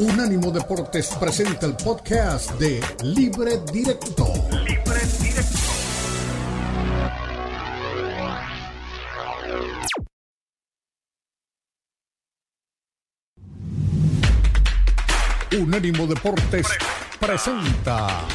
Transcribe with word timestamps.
Unánimo 0.00 0.50
Deportes 0.50 1.08
presenta 1.20 1.66
el 1.66 1.76
podcast 1.76 2.52
de 2.52 2.80
Libre 3.02 3.60
Directo. 3.70 4.32
Libre 4.50 5.00
Directo. 5.20 5.58
Unánimo 15.60 16.06
Deportes 16.06 16.66
presenta 17.20 18.26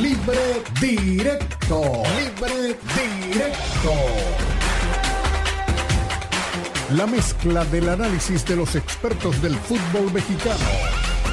Libre 0.00 0.62
Directo. 0.80 2.04
Libre 2.18 2.78
Directo. 2.96 4.55
La 6.92 7.04
mezcla 7.04 7.64
del 7.64 7.88
análisis 7.88 8.44
de 8.44 8.54
los 8.54 8.76
expertos 8.76 9.42
del 9.42 9.56
fútbol 9.56 10.12
mexicano, 10.12 10.54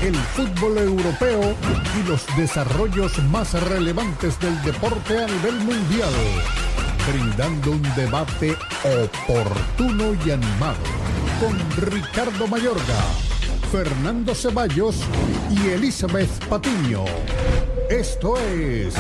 el 0.02 0.16
fútbol 0.16 0.80
europeo 0.80 1.55
y 1.96 2.08
los 2.08 2.26
desarrollos 2.36 3.20
más 3.26 3.54
relevantes 3.70 4.40
del 4.40 4.60
deporte 4.63 5.24
a 5.24 5.27
nivel 5.27 5.60
mundial, 5.60 6.12
brindando 7.08 7.72
un 7.72 7.84
debate 7.96 8.58
oportuno 8.84 10.16
y 10.26 10.32
animado 10.32 10.77
con 11.40 11.60
Ricardo 11.88 12.48
Mayorga, 12.48 13.04
Fernando 13.72 14.34
Ceballos 14.34 14.96
y 15.52 15.70
Elizabeth 15.70 16.32
Patiño. 16.49 17.05
Esto 17.91 18.40
es 18.40 18.96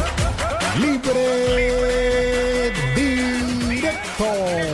Libre 0.79 2.71
Directo. 2.95 4.72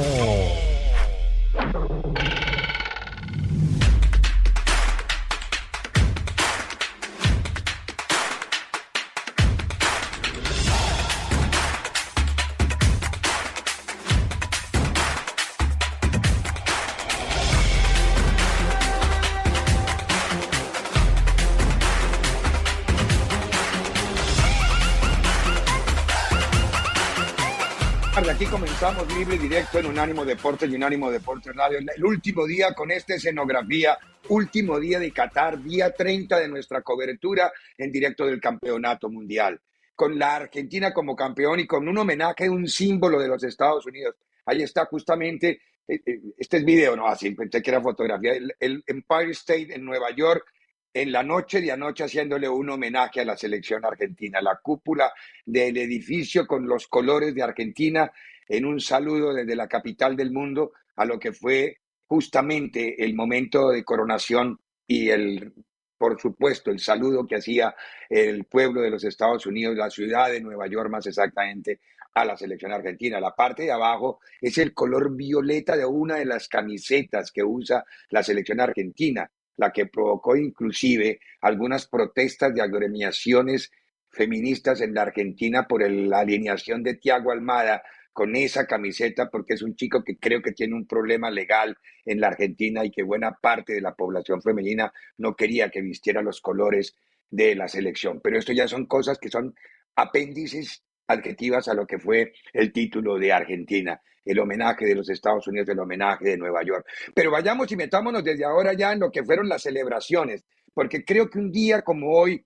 Aquí 28.28 28.45
comenzamos 28.45 29.08
libre 29.16 29.38
directo 29.38 29.80
en 29.80 29.86
Unánimo 29.86 30.25
Deportes 30.25 30.70
y 30.70 30.75
Unánimo 30.75 31.09
Deportes 31.09 31.56
Radio. 31.56 31.80
El 31.80 32.03
último 32.03 32.45
día 32.45 32.73
con 32.73 32.92
esta 32.92 33.16
escenografía, 33.16 33.98
último 34.28 34.78
día 34.78 35.00
de 35.00 35.11
Qatar, 35.11 35.64
día 35.64 35.92
30 35.92 36.38
de 36.38 36.50
nuestra 36.50 36.81
cobertura 36.81 37.52
en 37.78 37.92
directo 37.92 38.26
del 38.26 38.42
Campeonato 38.42 39.09
Mundial. 39.09 39.59
Con 39.95 40.20
la 40.20 40.36
Argentina 40.36 40.94
como 40.94 41.16
campeón 41.16 41.61
y 41.61 41.66
con 41.66 41.88
un 41.88 41.98
homenaje, 41.98 42.50
un 42.50 42.67
símbolo 42.67 43.20
de 43.20 43.30
los 43.30 43.44
Estados 43.44 43.86
Unidos. 43.86 44.16
Ahí 44.45 44.64
está 44.64 44.86
justamente, 44.86 45.61
eh, 45.88 46.02
eh, 46.06 46.20
este 46.38 46.58
es 46.58 46.66
video, 46.66 46.98
no, 46.98 47.08
así 47.08 47.31
pensé 47.31 47.61
que 47.61 47.72
era 47.72 47.81
fotografía, 47.81 48.33
el 48.33 48.83
Empire 48.86 49.31
State 49.31 49.73
en 49.73 49.86
Nueva 49.86 50.11
York, 50.11 50.45
en 50.94 51.12
la 51.12 51.23
noche 51.23 51.62
de 51.62 51.72
anoche 51.72 52.04
haciéndole 52.04 52.50
un 52.50 52.70
homenaje 52.70 53.22
a 53.22 53.26
la 53.26 53.38
selección 53.38 53.86
argentina, 53.86 54.42
la 54.42 54.59
cúpula 54.62 55.12
del 55.45 55.78
edificio 55.78 56.48
con 56.48 56.68
los 56.68 56.88
colores 56.88 57.34
de 57.36 57.44
Argentina 57.44 58.12
en 58.48 58.66
un 58.66 58.80
saludo 58.80 59.34
desde 59.34 59.56
la 59.56 59.67
capital 59.67 60.16
del 60.16 60.32
mundo 60.32 60.73
a 60.95 61.06
lo 61.06 61.20
que 61.20 61.32
fue 61.32 61.78
justamente 62.08 63.04
el 63.04 63.14
momento 63.14 63.70
de 63.70 63.84
coronación 63.84 64.60
y 64.88 65.10
el, 65.10 65.54
por 65.98 66.20
supuesto, 66.20 66.72
el 66.72 66.80
saludo 66.80 67.28
que 67.28 67.36
hacía 67.36 67.76
el 68.10 68.45
pueblo 68.45 68.82
de 68.82 68.90
los 68.90 69.04
Estados 69.04 69.45
Unidos, 69.45 69.78
la 69.78 69.92
ciudad 69.92 70.32
de 70.32 70.42
Nueva 70.42 70.67
York 70.67 70.90
más 70.90 71.06
exactamente, 71.06 71.82
a 72.14 72.26
la 72.26 72.36
selección 72.36 72.72
argentina. 72.72 73.20
La 73.20 73.36
parte 73.36 73.64
de 73.64 73.72
abajo 73.72 74.20
es 74.42 74.58
el 74.58 74.73
color 74.73 75.16
violeta 75.16 75.78
de 75.78 75.86
una 75.86 76.16
de 76.16 76.26
las 76.26 76.48
camisetas 76.48 77.32
que 77.32 77.44
usa 77.44 77.86
la 78.10 78.23
selección 78.23 78.60
argentina, 78.60 79.30
la 79.59 79.71
que 79.71 79.87
provocó 79.87 80.37
inclusive 80.37 81.20
algunas 81.42 81.86
protestas 81.86 82.55
de 82.55 82.61
agremiaciones 82.61 83.71
feministas 84.09 84.80
en 84.80 84.93
la 84.93 85.02
Argentina 85.02 85.67
por 85.67 85.87
la 85.87 86.20
alineación 86.20 86.81
de 86.81 86.95
Tiago 86.95 87.31
Almada 87.31 87.83
con 88.14 88.37
esa 88.37 88.65
camiseta 88.65 89.30
porque 89.30 89.55
es 89.55 89.61
un 89.61 89.75
chico 89.75 90.02
que 90.03 90.17
creo 90.17 90.42
que 90.42 90.53
tiene 90.53 90.75
un 90.75 90.87
problema 90.87 91.30
legal 91.30 91.77
en 92.05 92.21
la 92.21 92.27
Argentina 92.27 92.86
y 92.86 92.92
que 92.92 93.03
buena 93.03 93.33
parte 93.33 93.73
de 93.73 93.81
la 93.81 93.95
población 93.95 94.42
femenina 94.42 94.93
no 95.17 95.36
quería 95.36 95.69
que 95.69 95.81
vistiera 95.81 96.21
los 96.21 96.39
colores 96.39 96.95
de 97.30 97.53
la 97.55 97.67
selección. 97.67 98.21
Pero 98.23 98.39
esto 98.39 98.53
ya 98.53 98.67
son 98.67 98.86
cosas 98.86 99.19
que 99.19 99.30
son 99.30 99.53
apéndices 99.95 100.83
adjetivas 101.09 101.67
a 101.67 101.73
lo 101.73 101.86
que 101.86 101.99
fue 101.99 102.31
el 102.53 102.71
título 102.71 103.17
de 103.17 103.33
Argentina, 103.33 104.02
el 104.23 104.39
homenaje 104.39 104.86
de 104.86 104.95
los 104.95 105.09
Estados 105.09 105.47
Unidos, 105.47 105.70
el 105.70 105.80
homenaje 105.80 106.30
de 106.30 106.37
Nueva 106.37 106.64
York. 106.64 106.86
Pero 107.14 107.31
vayamos 107.31 107.71
y 107.71 107.75
metámonos 107.75 108.23
desde 108.23 108.45
ahora 108.45 108.73
ya 108.73 108.93
en 108.93 108.99
lo 109.02 109.11
que 109.11 109.23
fueron 109.23 109.49
las 109.49 109.64
celebraciones, 109.64 110.45
porque 110.73 111.03
creo 111.03 111.30
que 111.30 111.39
un 111.39 111.52
día 111.52 111.81
como 111.81 112.11
hoy, 112.11 112.45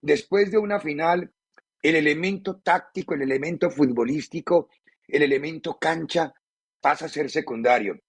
después 0.00 0.50
de 0.50 0.58
una 0.58 0.78
final, 0.78 1.32
el 1.82 1.96
elemento 1.96 2.60
táctico, 2.60 3.14
el 3.14 3.22
elemento 3.22 3.70
futbolístico 3.70 4.68
el 5.12 5.22
elemento 5.22 5.78
cancha 5.78 6.32
pasa 6.80 7.06
a 7.06 7.08
ser 7.08 7.30
secundario. 7.30 8.00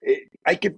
Eh, 0.00 0.28
hay 0.44 0.58
que 0.58 0.76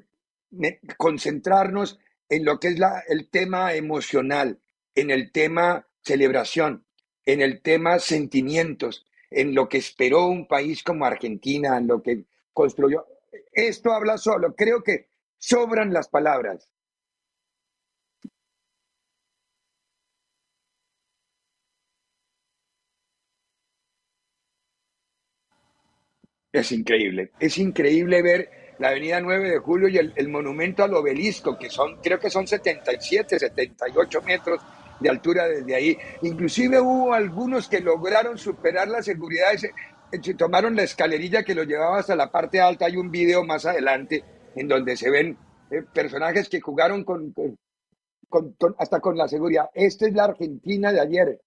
concentrarnos 0.96 1.98
en 2.28 2.44
lo 2.44 2.60
que 2.60 2.68
es 2.68 2.78
la, 2.78 3.02
el 3.08 3.28
tema 3.28 3.74
emocional, 3.74 4.60
en 4.94 5.10
el 5.10 5.32
tema 5.32 5.88
celebración, 6.02 6.86
en 7.32 7.40
el 7.42 7.60
tema 7.60 7.98
sentimientos, 7.98 9.06
en 9.30 9.54
lo 9.54 9.68
que 9.68 9.78
esperó 9.78 10.26
un 10.26 10.46
país 10.46 10.82
como 10.82 11.04
Argentina, 11.04 11.78
en 11.78 11.86
lo 11.86 12.02
que 12.02 12.24
construyó. 12.52 13.06
Esto 13.52 13.92
habla 13.92 14.18
solo. 14.18 14.54
Creo 14.54 14.82
que 14.82 15.08
sobran 15.38 15.92
las 15.92 16.08
palabras. 16.08 16.70
Es 26.52 26.72
increíble, 26.72 27.30
es 27.38 27.58
increíble 27.58 28.22
ver 28.22 28.74
la 28.80 28.88
avenida 28.88 29.20
9 29.20 29.50
de 29.50 29.58
Julio 29.58 29.88
y 29.88 29.98
el, 29.98 30.28
monumento 30.28 30.82
al 30.82 30.94
obelisco, 30.94 31.56
que 31.56 31.70
son, 31.70 31.98
creo 32.02 32.18
que 32.18 32.28
son 32.28 32.46
77, 32.46 33.38
78 33.38 34.22
metros 34.22 34.60
de 35.00 35.08
altura 35.08 35.48
desde 35.48 35.74
ahí. 35.74 35.98
Inclusive 36.22 36.80
hubo 36.80 37.12
algunos 37.12 37.68
que 37.68 37.80
lograron 37.80 38.38
superar 38.38 38.88
la 38.88 39.02
seguridad, 39.02 39.52
se, 39.56 39.72
se 40.22 40.34
tomaron 40.34 40.76
la 40.76 40.82
escalerilla 40.82 41.42
que 41.42 41.54
lo 41.54 41.64
llevaba 41.64 41.98
hasta 41.98 42.14
la 42.14 42.30
parte 42.30 42.60
alta. 42.60 42.86
Hay 42.86 42.96
un 42.96 43.10
video 43.10 43.44
más 43.44 43.66
adelante 43.66 44.22
en 44.54 44.68
donde 44.68 44.96
se 44.96 45.10
ven 45.10 45.36
eh, 45.70 45.82
personajes 45.92 46.48
que 46.48 46.60
jugaron 46.60 47.04
con, 47.04 47.34
hasta 48.78 49.00
con 49.00 49.16
la 49.16 49.28
seguridad. 49.28 49.70
Esta 49.74 50.06
es 50.06 50.14
la 50.14 50.24
Argentina 50.24 50.92
de 50.92 51.00
ayer. 51.00 51.40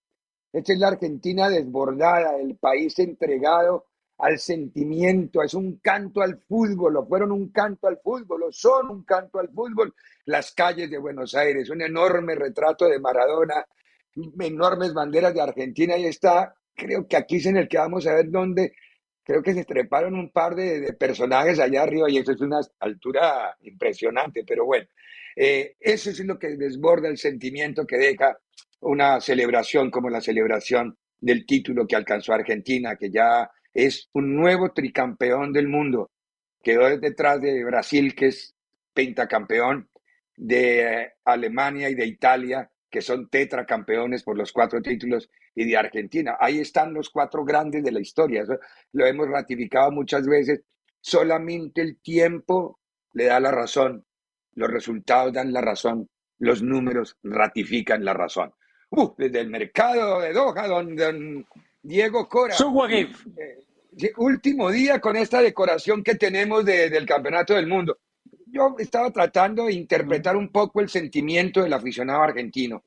Esta 0.51 0.73
es 0.73 0.79
la 0.79 0.89
Argentina 0.89 1.49
desbordada, 1.49 2.37
el 2.37 2.55
país 2.57 2.97
entregado 2.99 3.85
al 4.17 4.39
sentimiento, 4.39 5.41
es 5.43 5.53
un 5.53 5.77
canto 5.77 6.21
al 6.21 6.39
fútbol, 6.47 6.97
o 6.97 7.05
fueron 7.05 7.31
un 7.31 7.49
canto 7.51 7.87
al 7.87 7.99
fútbol, 8.03 8.43
o 8.43 8.51
son 8.51 8.89
un 8.89 9.03
canto 9.03 9.39
al 9.39 9.49
fútbol. 9.49 9.93
Las 10.25 10.51
calles 10.51 10.89
de 10.89 10.97
Buenos 10.97 11.35
Aires, 11.35 11.69
un 11.69 11.81
enorme 11.81 12.35
retrato 12.35 12.87
de 12.87 12.99
Maradona, 12.99 13.65
enormes 14.39 14.93
banderas 14.93 15.33
de 15.33 15.41
Argentina, 15.41 15.97
y 15.97 16.05
está, 16.05 16.53
creo 16.75 17.07
que 17.07 17.17
aquí 17.17 17.37
es 17.37 17.47
en 17.47 17.57
el 17.57 17.67
que 17.67 17.77
vamos 17.77 18.05
a 18.07 18.13
ver 18.13 18.29
dónde, 18.29 18.73
creo 19.23 19.41
que 19.41 19.53
se 19.53 19.65
treparon 19.65 20.15
un 20.15 20.29
par 20.29 20.55
de, 20.55 20.93
personajes 20.93 21.59
allá 21.59 21.83
arriba, 21.83 22.09
y 22.09 22.17
eso 22.17 22.31
es 22.31 22.41
una 22.41 22.59
altura 22.79 23.57
impresionante, 23.61 24.43
pero 24.47 24.65
bueno, 24.65 24.87
eh, 25.35 25.75
eso 25.79 26.11
es 26.11 26.19
lo 26.19 26.37
que 26.37 26.55
desborda 26.55 27.09
el 27.09 27.17
sentimiento 27.17 27.87
que 27.87 27.97
deja 27.97 28.37
una 28.81 29.19
celebración 29.19 29.89
como 29.89 30.09
la 30.09 30.21
celebración 30.21 30.97
del 31.19 31.45
título 31.45 31.87
que 31.87 31.95
alcanzó 31.95 32.33
Argentina, 32.33 32.95
que 32.95 33.09
ya 33.09 33.49
es 33.73 34.09
un 34.13 34.35
nuevo 34.35 34.71
tricampeón 34.71 35.53
del 35.53 35.67
mundo. 35.67 36.11
Quedó 36.61 36.97
detrás 36.97 37.41
de 37.41 37.63
Brasil, 37.63 38.15
que 38.15 38.27
es 38.27 38.55
pentacampeón, 38.93 39.89
de 40.35 41.13
Alemania 41.25 41.89
y 41.89 41.95
de 41.95 42.05
Italia, 42.05 42.69
que 42.89 43.01
son 43.01 43.29
tetracampeones 43.29 44.23
por 44.23 44.37
los 44.37 44.51
cuatro 44.51 44.81
títulos, 44.81 45.29
y 45.55 45.65
de 45.65 45.77
Argentina. 45.77 46.37
Ahí 46.39 46.59
están 46.59 46.93
los 46.93 47.09
cuatro 47.09 47.43
grandes 47.43 47.83
de 47.83 47.91
la 47.91 47.99
historia. 47.99 48.43
lo 48.91 49.05
hemos 49.05 49.27
ratificado 49.27 49.91
muchas 49.91 50.25
veces. 50.25 50.61
Solamente 51.01 51.81
el 51.81 51.97
tiempo 51.97 52.79
le 53.13 53.25
da 53.25 53.39
la 53.39 53.51
razón. 53.51 54.05
Los 54.53 54.71
resultados 54.71 55.33
dan 55.33 55.53
la 55.53 55.61
razón. 55.61 56.09
Los 56.39 56.61
números 56.61 57.17
ratifican 57.23 58.03
la 58.03 58.13
razón. 58.13 58.53
Uh, 58.89 59.13
desde 59.17 59.41
el 59.41 59.49
mercado 59.49 60.21
de 60.21 60.33
Doha, 60.33 60.67
donde 60.67 61.45
Diego 61.83 62.29
Cora. 62.29 62.55
Eh, 62.89 64.13
último 64.17 64.71
día 64.71 64.99
con 64.99 65.17
esta 65.17 65.41
decoración 65.41 66.01
que 66.01 66.15
tenemos 66.15 66.65
del 66.65 67.05
Campeonato 67.05 67.53
del 67.53 67.67
Mundo. 67.67 67.99
yo 68.47 68.75
estaba 68.79 69.11
tratando 69.11 69.65
de 69.65 69.73
interpretar 69.73 70.35
un 70.37 70.49
poco 70.49 70.79
el 70.79 70.89
sentimiento 70.89 71.61
del 71.61 71.73
aficionado 71.73 72.23
argentino, 72.23 72.85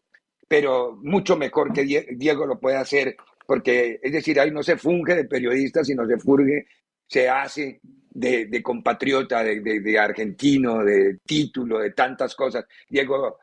pero 0.49 0.99
mucho 1.03 1.37
mejor 1.37 1.73
que 1.73 2.07
Diego 2.17 2.47
lo 2.47 2.59
puede 2.59 2.77
hacer, 2.77 3.17
porque 3.47 4.01
es 4.03 4.13
decir, 4.13 4.41
ahí 4.41 4.51
no 4.51 4.63
se 4.63 4.77
funge 4.77 5.15
de 5.15 5.25
periodista, 5.25 5.85
sino 5.85 6.07
se 6.07 6.19
furge, 6.19 6.67
se 7.07 7.29
hace 7.29 7.81
de, 7.83 8.63
compatriota, 8.63 9.45
de, 9.45 9.99
argentino, 9.99 10.83
de 10.83 11.19
título, 11.25 11.81
de 11.81 11.91
tantas 11.91 12.35
cosas. 12.35 12.65
Diego, 12.89 13.39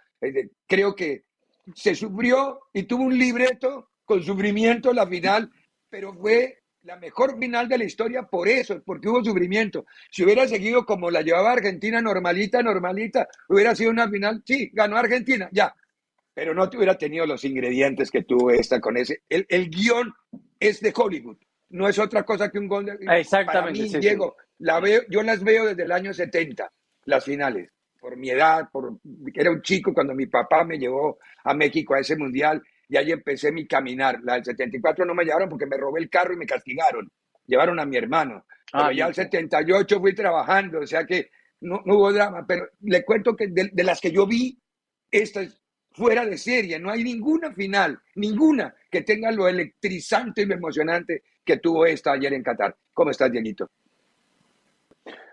creo 0.65 0.95
que 0.95 1.25
se 1.75 1.93
sufrió 1.93 2.59
y 2.73 2.83
tuvo 2.83 3.03
un 3.03 3.17
libreto 3.17 3.92
con 4.05 4.23
sufrimiento 4.23 4.93
la 4.93 5.07
final, 5.07 5.51
pero 5.89 6.13
fue 6.13 6.63
la 6.83 6.97
mejor 6.97 7.39
final 7.39 7.67
de 7.67 7.77
la 7.77 7.85
historia 7.85 8.23
por 8.23 8.47
eso, 8.47 8.81
porque 8.85 9.07
hubo 9.07 9.23
sufrimiento. 9.23 9.85
Si 10.11 10.23
hubiera 10.23 10.47
seguido 10.47 10.85
como 10.85 11.09
la 11.09 11.21
llevaba 11.21 11.53
Argentina, 11.53 12.01
normalita, 12.01 12.61
normalita, 12.61 13.27
hubiera 13.47 13.73
sido 13.75 13.91
una 13.91 14.09
final, 14.09 14.43
sí, 14.45 14.69
ganó 14.73 14.97
Argentina, 14.97 15.49
ya, 15.51 15.73
pero 16.33 16.53
no 16.53 16.63
hubiera 16.63 16.97
tenido 16.97 17.25
los 17.25 17.43
ingredientes 17.45 18.11
que 18.11 18.23
tuvo 18.23 18.51
esta 18.51 18.79
con 18.81 18.97
ese. 18.97 19.23
El, 19.29 19.45
el 19.49 19.69
guion 19.69 20.13
es 20.59 20.81
de 20.81 20.93
Hollywood, 20.95 21.37
no 21.69 21.87
es 21.87 21.97
otra 21.99 22.23
cosa 22.23 22.49
que 22.49 22.59
un 22.59 22.67
gol 22.67 22.85
de... 22.85 22.97
Exactamente. 23.19 23.87
Para 23.87 23.99
Diego, 23.99 24.35
La 24.59 24.79
veo, 24.79 25.01
yo 25.09 25.23
las 25.23 25.43
veo 25.43 25.65
desde 25.65 25.83
el 25.83 25.91
año 25.91 26.13
70, 26.13 26.71
las 27.05 27.23
finales, 27.23 27.71
por 27.99 28.17
mi 28.17 28.29
edad, 28.29 28.67
por 28.71 28.97
era 29.33 29.51
un 29.51 29.61
chico 29.61 29.93
cuando 29.93 30.13
mi 30.13 30.25
papá 30.25 30.65
me 30.65 30.77
llevó 30.77 31.17
a 31.45 31.53
México 31.53 31.93
a 31.93 31.99
ese 31.99 32.17
mundial 32.17 32.61
y 32.89 32.97
ahí 32.97 33.11
empecé 33.11 33.51
mi 33.51 33.67
caminar. 33.67 34.19
La 34.23 34.33
del 34.35 34.45
74 34.45 35.05
no 35.05 35.13
me 35.13 35.23
llevaron 35.23 35.49
porque 35.49 35.65
me 35.65 35.77
robé 35.77 36.01
el 36.01 36.09
carro 36.09 36.33
y 36.33 36.37
me 36.37 36.45
castigaron. 36.45 37.11
Llevaron 37.45 37.79
a 37.79 37.85
mi 37.85 37.97
hermano. 37.97 38.45
Pero 38.71 38.85
ah, 38.85 38.93
ya 38.93 39.07
el 39.07 39.13
78 39.13 39.99
fui 39.99 40.15
trabajando, 40.15 40.79
o 40.79 40.87
sea 40.87 41.05
que 41.05 41.29
no, 41.61 41.81
hubo 41.85 42.11
drama. 42.11 42.45
Pero 42.47 42.67
le 42.81 43.03
cuento 43.03 43.35
que 43.35 43.47
de, 43.47 43.69
de 43.71 43.83
las 43.83 44.01
que 44.01 44.11
yo 44.11 44.25
vi, 44.25 44.57
esta 45.11 45.41
es 45.41 45.61
fuera 45.91 46.25
de 46.25 46.37
serie. 46.37 46.79
No 46.79 46.89
hay 46.89 47.03
ninguna 47.03 47.53
final, 47.53 47.99
ninguna 48.15 48.73
que 48.89 49.01
tenga 49.01 49.31
lo 49.31 49.47
electrizante 49.47 50.41
y 50.41 50.45
lo 50.45 50.55
emocionante 50.55 51.23
que 51.43 51.57
tuvo 51.57 51.85
esta 51.85 52.13
ayer 52.13 52.33
en 52.33 52.43
Qatar. 52.43 52.75
¿Cómo 52.93 53.11
estás, 53.11 53.31
Dieguito? 53.31 53.69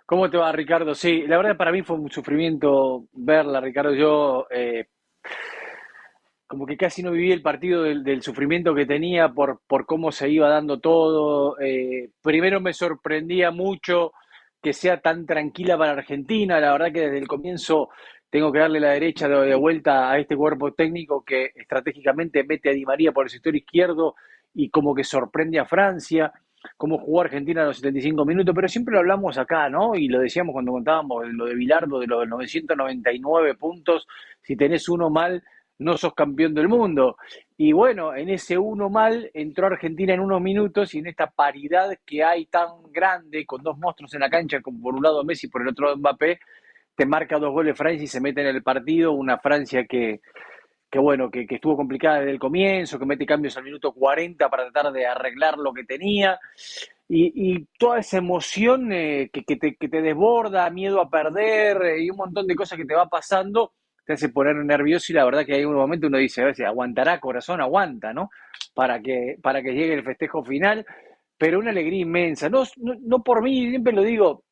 ¿Cómo 0.07 0.29
te 0.29 0.37
va, 0.37 0.51
Ricardo? 0.51 0.95
Sí, 0.95 1.23
la 1.27 1.37
verdad 1.37 1.57
para 1.57 1.71
mí 1.71 1.83
fue 1.83 1.97
un 1.97 2.11
sufrimiento 2.11 3.07
verla, 3.13 3.61
Ricardo. 3.61 3.95
Yo 3.95 4.47
eh, 4.51 4.89
como 6.51 6.67
que 6.67 6.77
casi 6.77 7.01
no 7.01 7.13
viví 7.13 7.31
el 7.31 7.43
partido 7.43 7.85
del, 7.85 8.23
sufrimiento 8.23 8.75
que 8.75 8.85
tenía 8.85 9.29
por, 9.29 9.61
por, 9.69 9.87
cómo 9.87 10.11
se 10.11 10.29
iba 10.29 10.49
dando 10.49 10.81
todo. 10.81 11.57
Eh, 11.61 12.11
primero 12.23 12.61
me 12.61 12.73
sorprendía 12.73 13.53
mucho 13.53 14.11
que 14.61 14.73
sea 14.73 15.01
tan 15.01 15.27
tranquila 15.27 15.79
para 15.79 15.93
Argentina. 15.93 16.59
La 16.59 16.73
verdad 16.73 16.93
que 16.93 17.03
desde 17.03 17.19
el 17.19 17.29
comienzo 17.29 17.91
tengo 18.31 18.51
que 18.51 18.59
darle 18.59 18.81
la 18.81 18.91
derecha 18.91 19.29
de, 19.29 19.55
vuelta 19.55 20.11
a 20.11 20.19
este 20.19 20.37
cuerpo 20.37 20.73
técnico 20.73 21.23
que 21.25 21.53
estratégicamente 21.55 22.43
mete 22.43 22.71
a 22.71 22.73
Di 22.73 22.85
María 22.85 23.13
por 23.13 23.27
el 23.27 23.31
sector 23.31 23.55
izquierdo 23.55 24.17
y 24.53 24.71
como 24.71 24.93
que 24.93 25.05
sorprende 25.05 25.61
a 25.61 25.67
Francia 25.67 26.33
cómo 26.77 26.99
jugó 26.99 27.21
Argentina 27.21 27.63
a 27.63 27.67
los 27.67 27.77
75 27.77 28.25
minutos, 28.25 28.53
pero 28.57 28.67
siempre 28.67 28.95
lo 28.95 28.99
hablamos 28.99 29.39
acá, 29.39 29.69
¿no? 29.71 29.95
Y 29.95 30.09
lo 30.09 30.19
decíamos 30.19 30.53
cuando 30.53 30.73
contábamos 30.73 31.29
lo 31.29 31.47
de 31.47 31.55
Bilardo, 31.55 32.01
de 32.01 32.09
los 32.09 32.27
999 32.27 33.55
puntos, 33.55 34.09
si 34.43 34.57
tenés 34.57 34.89
uno 34.89 35.11
mal, 35.11 35.45
no 35.81 35.97
sos 35.97 36.15
campeón 36.15 36.55
del 36.55 36.69
mundo. 36.69 37.17
Y 37.57 37.73
bueno, 37.73 38.15
en 38.15 38.29
ese 38.29 38.59
uno 38.59 38.91
mal 38.91 39.31
entró 39.35 39.67
Argentina 39.67 40.15
en 40.15 40.21
unos 40.21 40.41
minutos 40.41 40.95
y 40.95 40.99
en 40.99 41.09
esta 41.09 41.29
paridad 41.31 41.91
que 42.05 42.23
hay 42.23 42.47
tan 42.47 42.69
grande, 42.93 43.47
con 43.47 43.63
dos 43.63 43.79
monstruos 43.79 44.13
en 44.15 44.21
la 44.21 44.31
cancha, 44.31 44.61
como 44.61 44.81
por 44.81 44.95
un 44.95 45.03
lado 45.03 45.25
Messi, 45.25 45.49
por 45.49 45.63
el 45.63 45.69
otro 45.69 45.87
lado 45.87 45.97
Mbappé, 45.97 46.39
te 46.95 47.07
marca 47.07 47.39
dos 47.39 47.53
goles 47.53 47.77
Francia 47.77 48.05
y 48.05 48.09
se 48.09 48.21
mete 48.21 48.43
en 48.43 48.49
el 48.49 48.63
partido, 48.63 49.13
una 49.13 49.39
Francia 49.39 49.87
que, 49.87 50.21
que 50.91 50.99
bueno, 50.99 51.31
que, 51.31 51.47
estuvo 51.49 51.77
complicada 51.77 52.19
desde 52.19 52.33
el 52.33 52.39
comienzo, 52.39 52.99
que 52.99 53.07
mete 53.07 53.25
cambios 53.25 53.57
al 53.57 53.65
minuto 53.65 53.93
40 53.93 54.51
para 54.51 54.71
tratar 54.71 54.93
de 54.93 55.07
arreglar 55.07 55.57
lo 55.57 55.73
que 55.73 55.85
tenía. 55.85 56.39
Y, 57.09 57.67
toda 57.79 57.99
esa 57.99 58.19
emoción 58.19 58.93
eh, 58.93 59.31
que, 59.33 59.43
te, 59.43 59.75
que, 59.75 59.89
te, 59.89 60.01
desborda, 60.03 60.71
miedo 60.71 61.01
a 61.01 61.11
perder 61.11 61.83
eh, 61.83 62.05
y 62.05 62.11
un 62.11 62.19
montón 62.19 62.47
de 62.47 62.55
cosas 62.55 62.79
que 62.79 62.85
te 62.85 62.95
va 62.95 63.09
pasando, 63.09 63.73
te 64.05 64.15
hace 64.15 64.29
poner 64.29 64.57
nervioso 64.57 65.13
y 65.13 65.15
la 65.15 65.25
verdad 65.25 65.45
que 65.45 65.55
hay 65.55 65.65
un 65.65 65.75
momento 65.75 66.07
uno 66.07 66.19
dice, 66.19 66.43
a 66.43 66.47
veces 66.47 66.67
aguantará 66.67 67.21
corazón, 67.21 67.61
aguanta, 67.61 68.13
¿no? 68.13 68.31
Para 68.75 69.01
que, 69.01 69.37
para 69.43 69.63
que 69.63 69.73
llegue 69.73 69.95
el 69.95 70.05
festejo 70.05 70.45
final, 70.45 70.87
pero 71.39 71.59
una 71.59 71.71
alegría 71.71 72.03
inmensa, 72.03 72.49
no, 72.49 72.65
no, 72.77 73.23
por 73.23 73.43
mí, 73.43 73.71
siempre 73.71 73.93
lo 73.93 74.03
digo, 74.03 74.45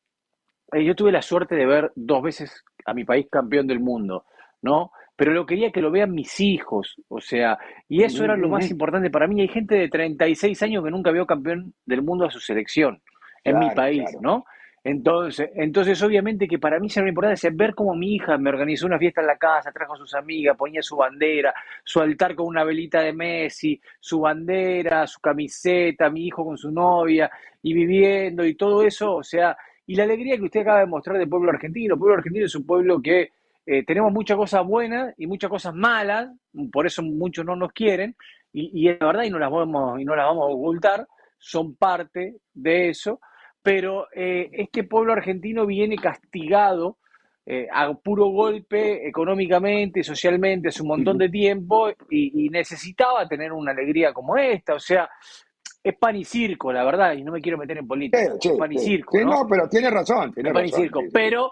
eh, 0.73 0.83
yo 0.83 0.95
tuve 0.95 1.11
la 1.11 1.21
suerte 1.21 1.55
de 1.55 1.65
ver 1.65 1.91
dos 1.95 2.21
veces 2.23 2.63
a 2.85 2.93
mi 2.93 3.05
país 3.05 3.27
campeón 3.29 3.67
del 3.67 3.79
mundo, 3.79 4.25
¿no? 4.61 4.91
Pero 5.15 5.33
lo 5.33 5.45
quería 5.45 5.71
que 5.71 5.81
lo 5.81 5.91
vean 5.91 6.13
mis 6.13 6.39
hijos, 6.39 6.95
o 7.09 7.19
sea, 7.19 7.59
y 7.89 8.03
eso 8.03 8.23
era 8.23 8.37
lo 8.37 8.47
más 8.47 8.71
importante 8.71 9.09
para 9.09 9.27
mí. 9.27 9.41
Hay 9.41 9.49
gente 9.49 9.75
de 9.75 9.89
36 9.89 10.63
años 10.63 10.83
que 10.83 10.91
nunca 10.91 11.11
vio 11.11 11.25
campeón 11.25 11.73
del 11.85 12.01
mundo 12.01 12.25
a 12.25 12.31
su 12.31 12.39
selección 12.39 13.01
en 13.43 13.59
mi 13.59 13.69
país, 13.71 14.09
¿no? 14.21 14.45
Entonces, 14.89 15.51
entonces, 15.53 16.01
obviamente 16.01 16.47
que 16.47 16.57
para 16.57 16.79
mí 16.79 16.89
será 16.89 17.07
importante 17.07 17.47
es 17.47 17.55
ver 17.55 17.75
cómo 17.75 17.93
mi 17.93 18.15
hija 18.15 18.39
me 18.39 18.49
organizó 18.49 18.87
una 18.87 18.97
fiesta 18.97 19.21
en 19.21 19.27
la 19.27 19.37
casa, 19.37 19.71
trajo 19.71 19.93
a 19.93 19.97
sus 19.97 20.15
amigas, 20.15 20.57
ponía 20.57 20.81
su 20.81 20.95
bandera, 20.95 21.53
su 21.83 21.99
altar 21.99 22.33
con 22.33 22.47
una 22.47 22.63
velita 22.63 22.99
de 23.01 23.13
Messi, 23.13 23.79
su 23.99 24.21
bandera, 24.21 25.05
su 25.05 25.19
camiseta, 25.19 26.09
mi 26.09 26.25
hijo 26.25 26.43
con 26.43 26.57
su 26.57 26.71
novia, 26.71 27.29
y 27.61 27.71
viviendo 27.71 28.43
y 28.43 28.55
todo 28.55 28.81
eso, 28.81 29.17
o 29.17 29.23
sea, 29.23 29.55
y 29.85 29.93
la 29.93 30.05
alegría 30.05 30.37
que 30.37 30.45
usted 30.45 30.61
acaba 30.61 30.79
de 30.79 30.87
mostrar 30.87 31.19
del 31.19 31.29
pueblo 31.29 31.51
argentino. 31.51 31.93
El 31.93 31.99
pueblo 31.99 32.17
argentino 32.17 32.45
es 32.47 32.55
un 32.55 32.65
pueblo 32.65 32.99
que 32.99 33.29
eh, 33.67 33.85
tenemos 33.85 34.11
muchas 34.11 34.37
cosas 34.37 34.65
buenas 34.65 35.13
y 35.19 35.27
muchas 35.27 35.51
cosas 35.51 35.75
malas, 35.75 36.31
por 36.71 36.87
eso 36.87 37.03
muchos 37.03 37.45
no 37.45 37.55
nos 37.55 37.71
quieren, 37.73 38.15
y, 38.51 38.71
y 38.73 38.97
la 38.97 39.05
verdad, 39.05 39.23
y 39.23 39.29
no 39.29 39.37
las 39.37 39.51
vamos, 39.51 40.01
y 40.01 40.05
no 40.05 40.15
las 40.15 40.25
vamos 40.25 40.49
a 40.49 40.51
ocultar, 40.51 41.07
son 41.37 41.75
parte 41.75 42.37
de 42.55 42.89
eso 42.89 43.19
pero 43.61 44.07
eh, 44.13 44.49
este 44.53 44.83
pueblo 44.83 45.13
argentino 45.13 45.65
viene 45.65 45.95
castigado 45.95 46.97
eh, 47.45 47.67
a 47.71 47.91
puro 47.93 48.27
golpe 48.27 49.07
económicamente, 49.07 50.03
socialmente, 50.03 50.69
hace 50.69 50.83
un 50.83 50.89
montón 50.89 51.17
de 51.17 51.29
tiempo 51.29 51.89
y, 52.09 52.49
necesitaba 52.49 53.27
tener 53.27 53.51
una 53.51 53.71
alegría 53.71 54.13
como 54.13 54.37
esta, 54.37 54.75
o 54.75 54.79
sea, 54.79 55.09
es 55.83 55.97
pan 55.97 56.15
y 56.15 56.23
circo, 56.23 56.71
la 56.71 56.83
verdad, 56.83 57.13
y 57.13 57.23
no 57.23 57.31
me 57.31 57.41
quiero 57.41 57.57
meter 57.57 57.79
en 57.79 57.87
política, 57.87 58.35
es 58.39 58.51
pan 58.57 58.71
y 58.71 58.77
circo. 58.77 59.17
¿no? 59.21 59.47
pero 59.49 59.67
tiene 59.67 59.89
razón, 59.89 60.33
tiene 60.33 60.51
pan 60.51 60.65
y 60.65 60.71
circo, 60.71 61.01
pero 61.11 61.51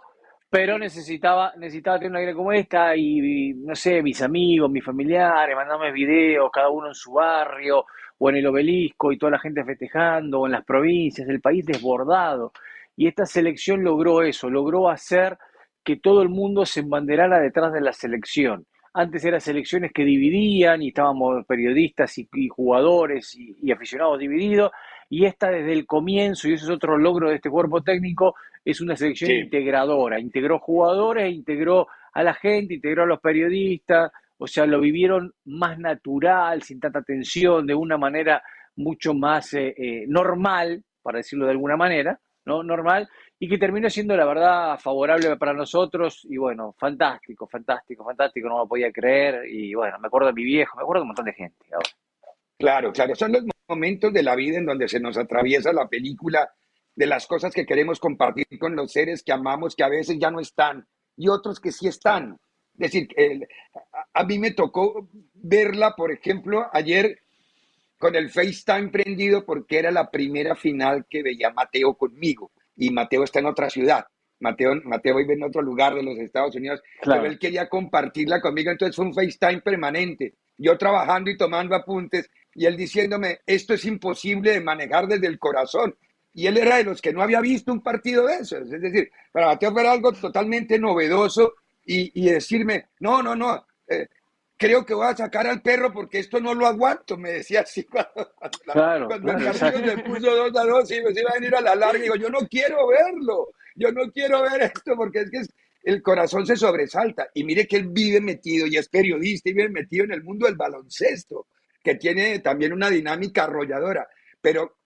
pero 0.49 0.77
necesitaba, 0.77 1.53
necesitaba 1.57 1.97
tener 1.97 2.11
una 2.11 2.19
alegría 2.19 2.37
como 2.37 2.51
esta 2.53 2.95
y, 2.95 3.53
no 3.55 3.75
sé, 3.75 4.01
mis 4.01 4.21
amigos, 4.21 4.71
mis 4.71 4.83
familiares, 4.83 5.55
mandarme 5.55 5.91
videos, 5.91 6.49
cada 6.51 6.69
uno 6.69 6.87
en 6.87 6.93
su 6.93 7.13
barrio, 7.13 7.85
o 8.19 8.29
en 8.29 8.37
el 8.37 8.47
obelisco 8.47 9.11
y 9.11 9.17
toda 9.17 9.33
la 9.33 9.39
gente 9.39 9.63
festejando, 9.63 10.41
o 10.41 10.45
en 10.45 10.53
las 10.53 10.65
provincias, 10.65 11.27
el 11.29 11.41
país 11.41 11.65
desbordado. 11.65 12.51
Y 12.95 13.07
esta 13.07 13.25
selección 13.25 13.83
logró 13.83 14.23
eso, 14.23 14.49
logró 14.49 14.89
hacer 14.89 15.37
que 15.83 15.97
todo 15.97 16.21
el 16.21 16.29
mundo 16.29 16.65
se 16.65 16.81
embanderara 16.81 17.39
detrás 17.39 17.71
de 17.71 17.81
la 17.81 17.93
selección. 17.93 18.65
Antes 18.93 19.23
eran 19.23 19.39
selecciones 19.39 19.91
que 19.93 20.03
dividían 20.03 20.81
y 20.81 20.87
estábamos 20.87 21.45
periodistas 21.45 22.17
y, 22.17 22.27
jugadores 22.49 23.35
y, 23.35 23.71
aficionados 23.71 24.17
divididos, 24.19 24.71
y 25.09 25.25
esta 25.25 25.49
desde 25.49 25.71
el 25.71 25.85
comienzo, 25.85 26.49
y 26.49 26.53
eso 26.53 26.65
es 26.65 26.71
otro 26.71 26.97
logro 26.97 27.29
de 27.29 27.35
este 27.35 27.49
cuerpo 27.49 27.83
técnico, 27.83 28.35
es 28.65 28.81
una 28.81 28.95
selección 28.95 29.31
integradora. 29.31 30.19
Integró 30.19 30.59
jugadores, 30.59 31.31
integró 31.33 31.87
a 32.11 32.23
la 32.23 32.33
gente, 32.33 32.73
integró 32.73 33.03
a 33.03 33.05
los 33.05 33.21
periodistas, 33.21 34.11
o 34.37 34.47
sea, 34.47 34.65
lo 34.65 34.79
vivieron 34.79 35.33
más 35.45 35.79
natural, 35.79 36.61
sin 36.61 36.79
tanta 36.79 37.01
tensión, 37.01 37.65
de 37.65 37.73
una 37.73 37.97
manera 37.97 38.41
mucho 38.75 39.13
más 39.13 39.53
eh, 39.53 39.73
eh, 39.77 40.05
normal, 40.07 40.83
para 41.01 41.17
decirlo 41.17 41.45
de 41.45 41.51
alguna 41.51 41.77
manera, 41.77 42.19
¿no? 42.45 42.63
Normal, 42.63 43.09
y 43.39 43.49
que 43.49 43.57
terminó 43.57 43.89
siendo, 43.89 44.15
la 44.15 44.25
verdad, 44.25 44.79
favorable 44.79 45.35
para 45.37 45.53
nosotros, 45.53 46.25
y 46.29 46.37
bueno, 46.37 46.73
fantástico, 46.77 47.47
fantástico, 47.47 48.05
fantástico, 48.05 48.47
no 48.47 48.59
lo 48.59 48.67
podía 48.67 48.91
creer, 48.91 49.47
y 49.49 49.73
bueno, 49.73 49.97
me 49.99 50.07
acuerdo 50.07 50.27
de 50.27 50.33
mi 50.33 50.43
viejo, 50.43 50.77
me 50.77 50.83
acuerdo 50.83 51.01
de 51.01 51.03
un 51.03 51.09
montón 51.09 51.25
de 51.25 51.33
gente. 51.33 51.65
Claro, 52.57 52.91
claro, 52.91 53.15
son 53.15 53.33
los 53.33 53.43
momentos 53.67 54.13
de 54.13 54.23
la 54.23 54.35
vida 54.35 54.57
en 54.57 54.65
donde 54.65 54.87
se 54.87 54.99
nos 54.99 55.17
atraviesa 55.17 55.73
la 55.73 55.87
película 55.87 56.49
de 56.95 57.05
las 57.05 57.27
cosas 57.27 57.53
que 57.53 57.65
queremos 57.65 57.99
compartir 57.99 58.47
con 58.59 58.75
los 58.75 58.91
seres 58.91 59.23
que 59.23 59.31
amamos, 59.31 59.75
que 59.75 59.83
a 59.83 59.89
veces 59.89 60.17
ya 60.19 60.31
no 60.31 60.39
están, 60.39 60.87
y 61.15 61.27
otros 61.27 61.59
que 61.59 61.71
sí 61.71 61.87
están. 61.87 62.37
Es 62.77 62.91
decir, 62.91 63.09
a, 64.13 64.23
mí 64.23 64.37
me 64.37 64.51
tocó 64.51 65.09
verla, 65.33 65.95
por 65.95 66.11
ejemplo, 66.11 66.67
ayer 66.71 67.21
con 67.97 68.15
el 68.15 68.29
FaceTime 68.29 68.89
prendido 68.89 69.45
porque 69.45 69.79
era 69.79 69.89
la 69.89 70.11
primera 70.11 70.55
final 70.55 71.07
que 71.09 71.23
veía 71.23 71.49
Mateo 71.49 71.95
conmigo 71.95 72.51
y 72.75 72.91
Mateo 72.91 73.23
está 73.23 73.39
en 73.39 73.47
otra 73.47 73.69
ciudad. 73.69 74.05
Mateo, 74.39 74.75
Mateo 74.83 75.15
vive 75.15 75.33
en 75.33 75.43
otro 75.43 75.63
lugar 75.63 75.95
de 75.95 76.03
los 76.03 76.15
Estados 76.19 76.55
Unidos, 76.55 76.79
pero 77.03 77.25
él 77.25 77.39
quería 77.39 77.67
compartirla 77.67 78.39
conmigo, 78.39 78.69
entonces 78.69 78.95
fue 78.95 79.05
un 79.05 79.15
FaceTime 79.15 79.61
permanente. 79.61 80.35
Yo 80.59 80.77
trabajando 80.77 81.31
y 81.31 81.37
tomando 81.37 81.75
apuntes 81.75 82.29
y 82.53 82.65
él 82.67 82.77
diciéndome, 82.77 83.39
esto 83.47 83.73
es 83.73 83.85
imposible 83.85 84.51
de 84.51 84.61
manejar 84.61 85.07
desde 85.07 85.25
el 85.27 85.39
corazón. 85.39 85.95
y 86.33 86.45
él 86.45 86.57
era 86.57 86.77
de 86.77 86.83
los 86.83 87.01
que 87.01 87.11
no 87.11 87.23
había 87.23 87.41
visto 87.41 87.73
un 87.73 87.81
partido 87.81 88.27
de 88.27 88.35
esos. 88.35 88.71
Es 88.71 88.79
decir, 88.79 89.09
para 89.31 89.47
Mateo 89.47 89.71
fue 89.71 89.87
algo 89.87 90.13
totalmente 90.13 90.77
novedoso 90.77 91.55
y, 91.87 92.29
decirme, 92.29 92.89
no, 92.99 93.23
no, 93.23 93.35
no, 93.35 93.65
eh, 93.87 94.07
creo 94.57 94.85
que 94.85 94.93
voy 94.93 95.07
a 95.07 95.15
sacar 95.15 95.47
al 95.47 95.61
perro 95.61 95.93
porque 95.93 96.19
esto 96.19 96.41
no 96.41 96.53
lo 96.53 96.67
aguanto, 96.67 97.17
me 97.17 97.31
decía 97.31 97.61
así 97.61 97.83
cuando, 97.85 98.33
claro, 98.71 99.07
cuando 99.07 99.31
el 99.31 99.43
partido 99.45 99.85
se 99.85 99.97
puso 99.99 100.35
dos 100.35 100.57
a 100.57 100.65
dos 100.65 100.91
y 100.91 101.01
me 101.01 101.11
iba 101.11 101.29
a 101.29 101.33
venir 101.35 101.55
a 101.55 101.61
la 101.61 101.75
larga 101.75 101.99
y 101.99 102.01
digo, 102.03 102.15
yo 102.15 102.29
no 102.29 102.39
quiero 102.39 102.87
verlo, 102.87 103.49
yo 103.75 103.91
no 103.91 104.11
quiero 104.11 104.41
ver 104.41 104.63
esto 104.63 104.95
porque 104.95 105.21
es 105.21 105.31
que 105.31 105.41
el 105.83 106.01
corazón 106.01 106.45
se 106.45 106.57
sobresalta. 106.57 107.29
Y 107.33 107.45
mire 107.45 107.65
que 107.65 107.77
él 107.77 107.87
vive 107.87 108.19
metido 108.19 108.67
y 108.67 108.75
es 108.75 108.89
periodista 108.89 109.49
y 109.49 109.53
vive 109.53 109.69
metido 109.69 110.03
en 110.03 110.11
el 110.11 110.23
mundo 110.23 110.45
del 110.45 110.57
baloncesto, 110.57 111.47
que 111.81 111.95
tiene 111.95 112.39
también 112.39 112.73
una 112.73 112.89
dinámica 112.89 113.45
arrolladora. 113.45 114.05
Pero 114.41 114.79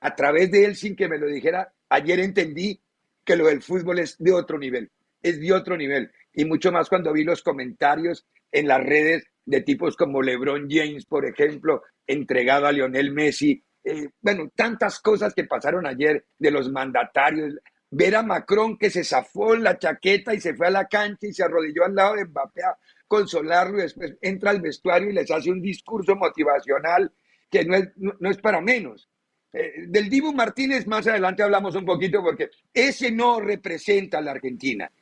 a 0.00 0.14
través 0.14 0.48
de 0.52 0.64
él, 0.64 0.76
sin 0.76 0.94
que 0.94 1.08
me 1.08 1.18
lo 1.18 1.26
dijera, 1.26 1.72
ayer 1.88 2.20
entendí 2.20 2.80
que 3.24 3.34
lo 3.34 3.46
del 3.46 3.62
fútbol 3.62 3.98
es 3.98 4.16
de 4.18 4.32
otro 4.32 4.58
nivel, 4.58 4.90
es 5.20 5.40
de 5.40 5.52
otro 5.52 5.76
nivel. 5.76 6.12
Y 6.32 6.44
mucho 6.44 6.70
más 6.72 6.88
cuando 6.88 7.12
vi 7.12 7.24
los 7.24 7.42
comentarios 7.42 8.26
en 8.52 8.68
las 8.68 8.82
redes 8.82 9.24
de 9.44 9.62
tipos 9.62 9.96
como 9.96 10.22
LeBron 10.22 10.68
James, 10.68 11.06
por 11.06 11.24
ejemplo, 11.24 11.82
entregado 12.06 12.66
a 12.66 12.72
Lionel 12.72 13.12
Messi. 13.12 13.62
Eh, 13.82 14.08
bueno, 14.20 14.50
tantas 14.54 15.00
cosas 15.00 15.32
que 15.34 15.44
pasaron 15.44 15.86
ayer 15.86 16.26
de 16.38 16.50
los 16.50 16.70
mandatarios. 16.70 17.54
Ver 17.90 18.16
a 18.16 18.22
Macron 18.22 18.76
que 18.76 18.90
se 18.90 19.04
zafó 19.04 19.56
la 19.56 19.78
chaqueta 19.78 20.34
y 20.34 20.40
se 20.40 20.54
fue 20.54 20.66
a 20.66 20.70
la 20.70 20.86
cancha 20.86 21.26
y 21.26 21.32
se 21.32 21.42
arrodilló 21.42 21.84
al 21.86 21.94
lado 21.94 22.16
de 22.16 22.26
Mbappé 22.26 22.62
a 22.62 22.76
consolarlo 23.06 23.78
y 23.78 23.82
después 23.82 24.16
entra 24.20 24.50
al 24.50 24.60
vestuario 24.60 25.08
y 25.08 25.14
les 25.14 25.30
hace 25.30 25.50
un 25.50 25.62
discurso 25.62 26.14
motivacional 26.14 27.10
que 27.50 27.64
no 27.64 27.74
es, 27.74 27.88
no, 27.96 28.30
es 28.30 28.36
para 28.38 28.60
menos. 28.60 29.08
Eh, 29.54 29.86
del 29.88 30.10
Dibu 30.10 30.34
Martínez 30.34 30.86
más 30.86 31.06
adelante 31.06 31.42
hablamos 31.42 31.74
un 31.74 31.86
poquito 31.86 32.22
porque 32.22 32.50
ese 32.74 33.10
no 33.10 33.40
representa 33.40 34.18
a 34.18 34.20
la 34.20 34.32
Argentina. 34.32 34.92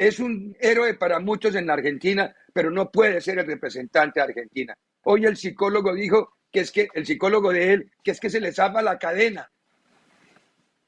Es 0.00 0.18
un 0.18 0.56
héroe 0.58 0.94
para 0.94 1.20
muchos 1.20 1.54
en 1.54 1.66
la 1.66 1.74
Argentina, 1.74 2.34
pero 2.54 2.70
no 2.70 2.90
puede 2.90 3.20
ser 3.20 3.38
el 3.38 3.46
representante 3.46 4.18
de 4.18 4.24
Argentina. 4.24 4.74
Hoy 5.02 5.26
el 5.26 5.36
psicólogo 5.36 5.92
dijo 5.92 6.38
que 6.50 6.60
es 6.60 6.72
que 6.72 6.88
el 6.94 7.04
psicólogo 7.04 7.52
de 7.52 7.74
él, 7.74 7.92
que 8.02 8.12
es 8.12 8.18
que 8.18 8.30
se 8.30 8.40
le 8.40 8.50
zapa 8.50 8.80
la 8.80 8.98
cadena. 8.98 9.50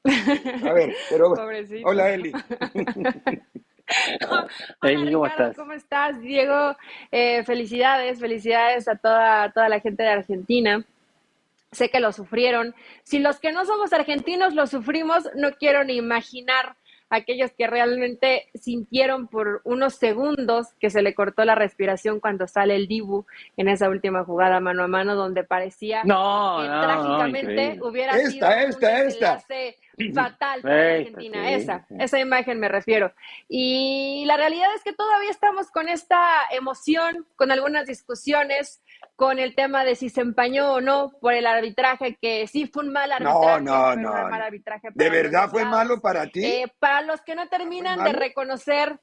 A 0.03 0.73
ver, 0.73 0.95
pero 1.11 1.31
hola 1.83 2.09
Eli. 2.09 2.31
Hola, 4.81 5.11
¿cómo 5.11 5.27
estás? 5.27 5.55
¿Cómo 5.55 5.73
estás, 5.73 6.19
Diego? 6.19 6.75
Eh, 7.11 7.43
felicidades, 7.43 8.19
felicidades 8.19 8.87
a 8.87 8.95
toda, 8.95 9.51
toda 9.51 9.69
la 9.69 9.79
gente 9.79 10.01
de 10.01 10.09
Argentina. 10.09 10.83
Sé 11.71 11.89
que 11.89 11.99
lo 11.99 12.11
sufrieron. 12.13 12.73
Si 13.03 13.19
los 13.19 13.39
que 13.39 13.51
no 13.51 13.63
somos 13.65 13.93
argentinos 13.93 14.55
lo 14.55 14.65
sufrimos, 14.65 15.29
no 15.35 15.51
quiero 15.51 15.83
ni 15.83 15.97
imaginar 15.97 16.77
aquellos 17.13 17.51
que 17.51 17.67
realmente 17.67 18.49
sintieron 18.55 19.27
por 19.27 19.61
unos 19.65 19.93
segundos 19.93 20.73
que 20.79 20.89
se 20.89 21.03
le 21.03 21.13
cortó 21.13 21.45
la 21.45 21.53
respiración 21.53 22.19
cuando 22.19 22.47
sale 22.47 22.75
el 22.75 22.87
Dibu 22.87 23.25
en 23.55 23.67
esa 23.67 23.87
última 23.87 24.23
jugada 24.23 24.59
mano 24.59 24.83
a 24.83 24.87
mano 24.87 25.13
donde 25.13 25.43
parecía 25.43 26.01
que 26.01 26.07
trágicamente 26.07 27.79
hubiera 27.83 28.17
sido 28.17 28.49
esta, 28.49 29.03
esta. 29.03 29.43
Fatal 30.13 30.61
para 30.61 30.95
Argentina, 30.95 31.51
esa, 31.51 31.85
esa 31.99 32.19
imagen 32.19 32.59
me 32.59 32.67
refiero. 32.67 33.13
Y 33.47 34.23
la 34.25 34.37
realidad 34.37 34.69
es 34.75 34.83
que 34.83 34.93
todavía 34.93 35.29
estamos 35.29 35.71
con 35.71 35.89
esta 35.89 36.19
emoción, 36.51 37.25
con 37.35 37.51
algunas 37.51 37.87
discusiones, 37.87 38.81
con 39.15 39.39
el 39.39 39.55
tema 39.55 39.83
de 39.85 39.95
si 39.95 40.09
se 40.09 40.21
empañó 40.21 40.73
o 40.73 40.81
no 40.81 41.13
por 41.21 41.33
el 41.33 41.45
arbitraje, 41.45 42.17
que 42.21 42.47
sí 42.47 42.67
fue 42.67 42.83
un 42.83 42.91
mal 42.91 43.11
arbitraje. 43.11 43.61
No, 43.61 43.95
no, 43.95 43.95
no. 43.95 44.13
Arbitraje 44.13 44.89
¿De 44.93 45.09
verdad 45.09 45.49
fue 45.49 45.63
malo 45.65 46.01
para 46.01 46.27
ti? 46.27 46.43
Eh, 46.43 46.73
para 46.79 47.01
los 47.01 47.21
que 47.21 47.35
no 47.35 47.47
terminan 47.47 48.03
de 48.03 48.13
reconocer 48.13 48.99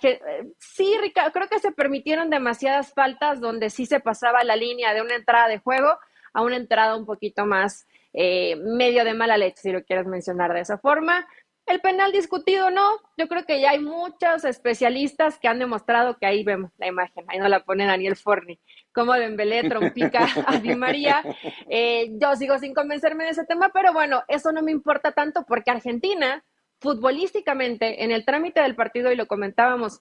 que 0.00 0.10
eh, 0.10 0.52
sí, 0.58 0.96
Ricardo, 1.00 1.32
creo 1.32 1.48
que 1.48 1.58
se 1.60 1.72
permitieron 1.72 2.30
demasiadas 2.30 2.92
faltas 2.92 3.40
donde 3.40 3.70
sí 3.70 3.86
se 3.86 4.00
pasaba 4.00 4.42
la 4.42 4.56
línea 4.56 4.92
de 4.92 5.02
una 5.02 5.14
entrada 5.14 5.48
de 5.48 5.58
juego 5.58 5.98
a 6.32 6.42
una 6.42 6.56
entrada 6.56 6.96
un 6.96 7.06
poquito 7.06 7.46
más 7.46 7.86
eh, 8.12 8.56
medio 8.56 9.04
de 9.04 9.14
mala 9.14 9.36
leche, 9.36 9.62
si 9.62 9.72
lo 9.72 9.84
quieres 9.84 10.06
mencionar 10.06 10.52
de 10.52 10.60
esa 10.60 10.78
forma. 10.78 11.26
El 11.68 11.80
penal 11.80 12.12
discutido 12.12 12.70
no, 12.70 12.96
yo 13.18 13.28
creo 13.28 13.44
que 13.44 13.60
ya 13.60 13.72
hay 13.72 13.78
muchos 13.78 14.46
especialistas 14.46 15.38
que 15.38 15.48
han 15.48 15.58
demostrado 15.58 16.16
que 16.16 16.24
ahí 16.24 16.42
vemos 16.42 16.70
la 16.78 16.86
imagen, 16.86 17.26
ahí 17.28 17.38
no 17.38 17.46
la 17.46 17.62
pone 17.62 17.84
Daniel 17.84 18.16
Forni, 18.16 18.58
como 18.90 19.12
Dembélé 19.12 19.68
trompica 19.68 20.26
a 20.46 20.56
Di 20.62 20.74
María. 20.74 21.22
Eh, 21.68 22.12
yo 22.12 22.34
sigo 22.36 22.58
sin 22.58 22.72
convencerme 22.72 23.24
de 23.24 23.30
ese 23.30 23.44
tema, 23.44 23.68
pero 23.68 23.92
bueno, 23.92 24.22
eso 24.28 24.50
no 24.50 24.62
me 24.62 24.72
importa 24.72 25.12
tanto 25.12 25.44
porque 25.46 25.70
Argentina, 25.70 26.42
futbolísticamente, 26.80 28.02
en 28.02 28.12
el 28.12 28.24
trámite 28.24 28.62
del 28.62 28.74
partido, 28.74 29.12
y 29.12 29.16
lo 29.16 29.26
comentábamos 29.26 30.00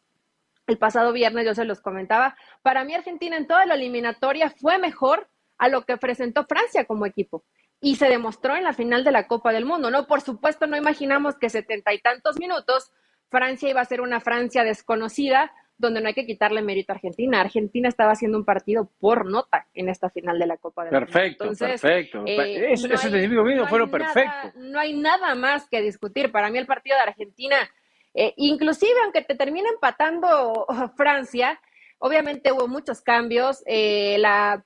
el 0.67 0.77
pasado 0.77 1.11
viernes, 1.11 1.45
yo 1.45 1.53
se 1.53 1.65
los 1.65 1.81
comentaba, 1.81 2.37
para 2.61 2.85
mí 2.85 2.93
Argentina 2.93 3.35
en 3.35 3.47
toda 3.47 3.65
la 3.65 3.75
eliminatoria 3.75 4.49
fue 4.51 4.77
mejor 4.77 5.27
a 5.57 5.67
lo 5.67 5.81
que 5.83 5.97
presentó 5.97 6.45
Francia 6.45 6.85
como 6.85 7.05
equipo 7.05 7.43
y 7.79 7.95
se 7.95 8.09
demostró 8.09 8.55
en 8.55 8.63
la 8.63 8.73
final 8.73 9.03
de 9.03 9.11
la 9.11 9.27
Copa 9.27 9.51
del 9.51 9.65
Mundo, 9.65 9.91
¿no? 9.91 10.07
Por 10.07 10.21
supuesto, 10.21 10.67
no 10.67 10.77
imaginamos 10.77 11.35
que 11.35 11.49
setenta 11.49 11.93
y 11.93 11.99
tantos 11.99 12.39
minutos 12.39 12.91
Francia 13.29 13.69
iba 13.69 13.81
a 13.81 13.85
ser 13.85 14.01
una 14.01 14.19
Francia 14.19 14.63
desconocida, 14.63 15.51
donde 15.77 16.01
no 16.01 16.07
hay 16.07 16.13
que 16.13 16.25
quitarle 16.25 16.61
mérito 16.61 16.91
a 16.91 16.95
Argentina. 16.95 17.39
Argentina 17.39 17.87
estaba 17.87 18.13
haciendo 18.13 18.37
un 18.37 18.45
partido 18.45 18.89
por 18.99 19.29
nota 19.29 19.67
en 19.73 19.89
esta 19.89 20.09
final 20.09 20.39
de 20.39 20.47
la 20.47 20.57
Copa 20.57 20.85
del 20.85 20.93
Mundo. 20.93 21.05
Perfecto, 21.05 21.51
perfecto. 21.53 22.23
Eh, 22.25 22.73
ese, 22.73 22.87
no 22.87 23.67
fue 23.67 23.87
perfecto. 23.87 24.53
no 24.55 24.79
hay 24.79 24.97
nada 24.97 25.35
más 25.35 25.69
que 25.69 25.81
discutir. 25.81 26.31
Para 26.31 26.49
mí 26.49 26.57
el 26.57 26.65
partido 26.65 26.95
de 26.95 27.03
Argentina, 27.03 27.57
eh, 28.13 28.33
inclusive 28.37 28.95
aunque 29.03 29.21
te 29.21 29.35
termine 29.35 29.69
empatando 29.69 30.65
Francia, 30.97 31.59
obviamente 31.99 32.51
hubo 32.51 32.67
muchos 32.67 33.01
cambios. 33.01 33.61
Eh, 33.67 34.17
la 34.19 34.63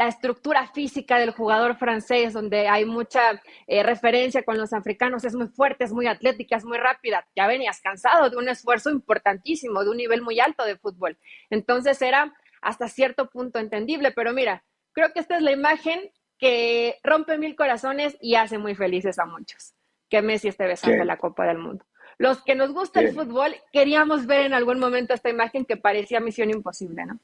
la 0.00 0.08
estructura 0.08 0.66
física 0.66 1.18
del 1.18 1.32
jugador 1.32 1.76
francés, 1.76 2.32
donde 2.32 2.68
hay 2.68 2.86
mucha 2.86 3.42
eh, 3.66 3.82
referencia 3.82 4.42
con 4.42 4.56
los 4.56 4.72
africanos, 4.72 5.26
es 5.26 5.34
muy 5.34 5.48
fuerte, 5.48 5.84
es 5.84 5.92
muy 5.92 6.06
atlética, 6.06 6.56
es 6.56 6.64
muy 6.64 6.78
rápida. 6.78 7.28
Ya 7.36 7.46
venías 7.46 7.82
cansado 7.82 8.30
de 8.30 8.38
un 8.38 8.48
esfuerzo 8.48 8.88
importantísimo, 8.88 9.84
de 9.84 9.90
un 9.90 9.98
nivel 9.98 10.22
muy 10.22 10.40
alto 10.40 10.64
de 10.64 10.78
fútbol. 10.78 11.18
Entonces 11.50 12.00
era 12.00 12.34
hasta 12.62 12.88
cierto 12.88 13.28
punto 13.28 13.58
entendible, 13.58 14.10
pero 14.10 14.32
mira, 14.32 14.64
creo 14.92 15.12
que 15.12 15.20
esta 15.20 15.36
es 15.36 15.42
la 15.42 15.52
imagen 15.52 16.10
que 16.38 16.96
rompe 17.04 17.36
mil 17.36 17.54
corazones 17.54 18.16
y 18.22 18.36
hace 18.36 18.56
muy 18.56 18.74
felices 18.74 19.18
a 19.18 19.26
muchos, 19.26 19.74
que 20.08 20.22
Messi 20.22 20.48
esté 20.48 20.66
besando 20.66 21.04
la 21.04 21.18
Copa 21.18 21.44
del 21.44 21.58
Mundo. 21.58 21.84
Los 22.16 22.42
que 22.42 22.54
nos 22.54 22.72
gusta 22.72 23.00
el 23.00 23.12
fútbol 23.12 23.54
queríamos 23.70 24.26
ver 24.26 24.46
en 24.46 24.54
algún 24.54 24.78
momento 24.78 25.12
esta 25.12 25.28
imagen 25.28 25.66
que 25.66 25.76
parecía 25.76 26.20
misión 26.20 26.48
imposible, 26.48 27.04
¿no? 27.04 27.20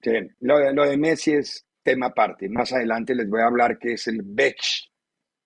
Sí, 0.00 0.12
lo 0.40 0.58
de, 0.58 0.72
lo 0.72 0.84
de 0.84 0.96
Messi 0.96 1.34
es 1.34 1.67
tema 1.88 2.08
aparte. 2.08 2.50
Más 2.50 2.70
adelante 2.72 3.14
les 3.14 3.30
voy 3.30 3.40
a 3.40 3.46
hablar 3.46 3.78
que 3.78 3.92
es 3.92 4.06
el 4.08 4.20
BESH, 4.22 4.90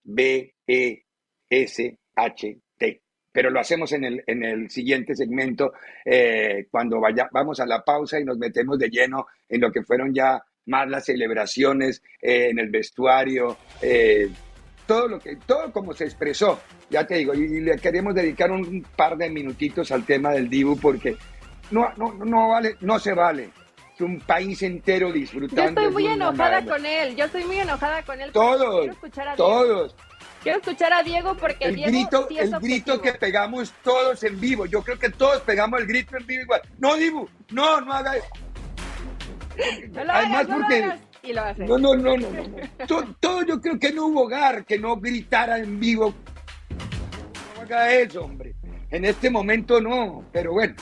B-E-S-H-T. 0.03 1.03
Pero 3.31 3.51
lo 3.51 3.61
hacemos 3.61 3.93
en 3.93 4.05
el, 4.05 4.25
en 4.27 4.43
el 4.43 4.69
siguiente 4.69 5.15
segmento, 5.15 5.73
eh, 6.05 6.67
cuando 6.69 7.01
vaya, 7.01 7.29
vamos 7.33 7.61
a 7.61 7.67
la 7.67 7.85
pausa 7.85 8.19
y 8.19 8.25
nos 8.25 8.39
metemos 8.39 8.77
de 8.77 8.91
lleno 8.91 9.27
en 9.49 9.61
lo 9.61 9.71
que 9.71 9.85
fueron 9.85 10.13
ya 10.13 10.43
más 10.67 10.89
las 10.89 11.05
celebraciones 11.05 12.03
eh, 12.21 12.49
en 12.51 12.59
el 12.59 12.71
vestuario, 12.71 13.57
eh, 13.81 14.29
todo 14.87 15.07
lo 15.07 15.21
que, 15.21 15.37
todo 15.47 15.73
como 15.73 15.93
se 15.93 16.05
expresó, 16.05 16.61
ya 16.91 17.07
te 17.07 17.15
digo, 17.19 17.35
y, 17.35 17.61
le 17.61 17.79
queremos 17.79 18.17
dedicar 18.17 18.51
un 18.51 18.85
par 18.97 19.17
de 19.17 19.31
minutitos 19.31 19.93
al 19.93 20.05
tema 20.05 20.33
del 20.33 20.51
Dibu 20.51 20.77
porque 20.79 21.17
no, 21.71 21.89
no, 21.97 22.13
no 22.13 22.49
vale, 22.49 22.77
no 22.81 22.99
se 22.99 23.15
vale 23.15 23.51
un 24.01 24.21
país 24.21 24.63
entero 24.63 25.13
disfrutando. 25.13 25.81
Yo 25.81 25.89
estoy 25.89 26.03
muy 26.03 26.07
enojada 26.07 26.65
con 26.65 26.87
él, 26.87 27.17
yo 27.17 27.25
estoy 27.25 27.45
muy 27.45 27.59
enojada 27.59 28.03
con 28.03 28.21
él. 28.21 28.33
Todos, 28.33 28.91
todos. 29.37 29.95
Quiero 30.43 30.59
escuchar 30.59 30.93
a 30.93 31.03
Diego 31.03 31.37
porque 31.37 31.67
el 31.67 31.77
Diego 31.77 31.91
grito, 31.91 32.29
el 32.31 32.51
grito 32.61 33.01
que 33.01 33.13
pegamos 33.13 33.73
todos 33.85 34.25
en 34.25 34.41
vivo. 34.41 34.67
Yo 34.67 34.83
creo 34.83 34.99
que 34.99 35.11
todos 35.11 35.41
pegamos 35.43 35.81
el 35.81 35.87
grito 35.87 36.17
en 36.17 36.27
vivo 36.27 36.43
igual. 36.43 36.63
No, 36.79 36.97
Dibu, 36.97 37.29
no, 37.51 37.81
no 37.81 37.93
haga 37.93 38.17
eso. 38.17 38.27
Además, 40.09 40.47
porque 40.47 40.99
y 41.23 41.33
lo 41.33 41.43
hace. 41.43 41.65
No, 41.65 41.79
no, 41.79 41.95
no, 41.95 42.17
no, 42.17 42.29
todo, 42.89 43.15
todo, 43.21 43.43
yo 43.45 43.61
creo 43.61 43.79
que 43.79 43.93
no 43.93 44.07
hubo 44.07 44.23
hogar 44.23 44.65
que 44.65 44.79
no 44.79 44.97
gritara 44.97 45.59
en 45.59 45.79
vivo. 45.79 46.13
No 47.55 47.63
haga 47.63 47.93
eso, 47.93 48.25
hombre. 48.25 48.55
En 48.91 49.05
este 49.05 49.31
momento 49.31 49.81
no, 49.81 50.25
pero 50.33 50.53
bueno 50.53 50.75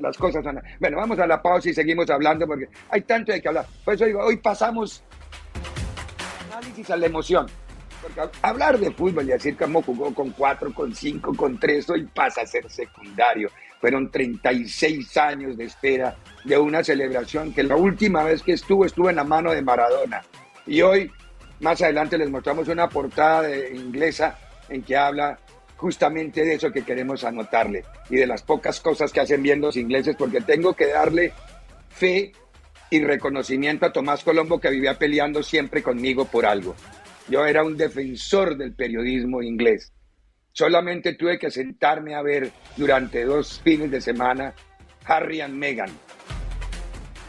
las 0.00 0.16
cosas 0.16 0.44
son... 0.44 0.60
Bueno, 0.80 0.96
vamos 0.96 1.18
a 1.18 1.26
la 1.26 1.40
pausa 1.40 1.70
y 1.70 1.74
seguimos 1.74 2.08
hablando 2.10 2.46
porque 2.46 2.68
hay 2.90 3.02
tanto 3.02 3.32
de 3.32 3.40
que 3.40 3.48
hablar. 3.48 3.66
Por 3.84 3.94
eso 3.94 4.04
digo, 4.04 4.20
hoy 4.20 4.36
pasamos 4.36 5.02
análisis 6.50 6.90
a 6.90 6.96
la 6.96 7.06
emoción. 7.06 7.46
Porque 8.02 8.20
hablar 8.42 8.78
de 8.78 8.90
fútbol 8.92 9.24
y 9.24 9.28
decir 9.28 9.56
cómo 9.56 9.82
jugó 9.82 10.14
con 10.14 10.30
cuatro, 10.30 10.72
con 10.72 10.94
cinco, 10.94 11.34
con 11.34 11.58
tres, 11.58 11.88
hoy 11.90 12.06
pasa 12.06 12.42
a 12.42 12.46
ser 12.46 12.68
secundario. 12.70 13.50
Fueron 13.80 14.10
36 14.10 15.16
años 15.16 15.56
de 15.56 15.64
espera 15.64 16.16
de 16.44 16.58
una 16.58 16.82
celebración 16.82 17.52
que 17.52 17.62
la 17.62 17.76
última 17.76 18.24
vez 18.24 18.42
que 18.42 18.52
estuvo 18.52 18.84
estuvo 18.84 19.08
en 19.08 19.16
la 19.16 19.24
mano 19.24 19.52
de 19.52 19.62
Maradona. 19.62 20.22
Y 20.66 20.82
hoy 20.82 21.10
Más 21.60 21.82
adelante 21.82 22.16
les 22.16 22.30
mostramos 22.30 22.68
una 22.68 22.88
portada 22.88 23.48
inglesa 23.50 24.38
en 24.68 24.82
que 24.82 24.96
habla 24.96 25.38
justamente 25.78 26.44
de 26.44 26.54
eso 26.54 26.72
que 26.72 26.82
queremos 26.82 27.24
anotarle 27.24 27.84
y 28.10 28.16
de 28.16 28.26
las 28.26 28.42
pocas 28.42 28.80
cosas 28.80 29.12
que 29.12 29.20
hacen 29.20 29.42
bien 29.42 29.60
los 29.60 29.76
ingleses, 29.76 30.16
porque 30.16 30.40
tengo 30.40 30.74
que 30.74 30.88
darle 30.88 31.32
fe 31.88 32.32
y 32.90 33.02
reconocimiento 33.02 33.86
a 33.86 33.92
Tomás 33.92 34.24
Colombo 34.24 34.60
que 34.60 34.70
vivía 34.70 34.98
peleando 34.98 35.42
siempre 35.42 35.82
conmigo 35.82 36.24
por 36.24 36.46
algo. 36.46 36.74
Yo 37.28 37.46
era 37.46 37.62
un 37.62 37.76
defensor 37.76 38.56
del 38.56 38.74
periodismo 38.74 39.40
inglés. 39.40 39.92
Solamente 40.52 41.14
tuve 41.14 41.38
que 41.38 41.50
sentarme 41.50 42.16
a 42.16 42.22
ver 42.22 42.50
durante 42.76 43.24
dos 43.24 43.60
fines 43.62 43.90
de 43.90 44.00
semana 44.00 44.54
Harry 45.04 45.40
and 45.40 45.54
Meghan 45.54 45.90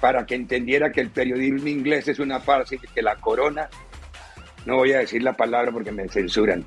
para 0.01 0.25
que 0.25 0.34
entendiera 0.34 0.91
que 0.91 1.01
el 1.01 1.12
periodismo 1.12 1.68
inglés 1.68 2.08
es 2.08 2.18
una 2.18 2.39
farsa 2.39 2.75
y 2.75 2.79
que 2.79 3.01
la 3.03 3.18
corona, 3.18 3.70
no 4.65 4.77
voy 4.77 4.94
a 4.94 5.00
decir 5.00 5.22
la 5.22 5.34
palabra 5.34 5.72
porque 5.72 5.91
me 5.91 6.08
censuran, 6.08 6.65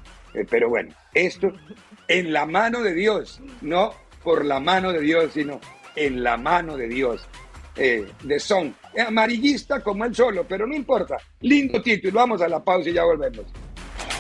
pero 0.49 0.69
bueno, 0.69 0.95
esto 1.15 1.53
en 2.09 2.33
la 2.33 2.47
mano 2.47 2.83
de 2.83 2.95
Dios, 2.95 3.41
no 3.61 3.95
por 4.23 4.45
la 4.45 4.61
mano 4.61 4.93
de 4.93 5.01
Dios, 5.01 5.33
sino 5.33 5.61
en 5.97 6.23
la 6.23 6.37
mano 6.37 6.77
de 6.77 6.89
Dios. 6.89 7.27
Eh, 7.75 8.07
de 8.23 8.39
Son, 8.39 8.75
amarillista 9.07 9.83
como 9.83 10.05
él 10.05 10.15
solo, 10.15 10.45
pero 10.47 10.67
no 10.67 10.75
importa. 10.75 11.17
Lindo 11.41 11.81
título, 11.81 12.13
vamos 12.13 12.43
a 12.43 12.49
la 12.49 12.63
pausa 12.63 12.91
y 12.91 12.93
ya 12.93 13.05
volvemos. 13.05 13.47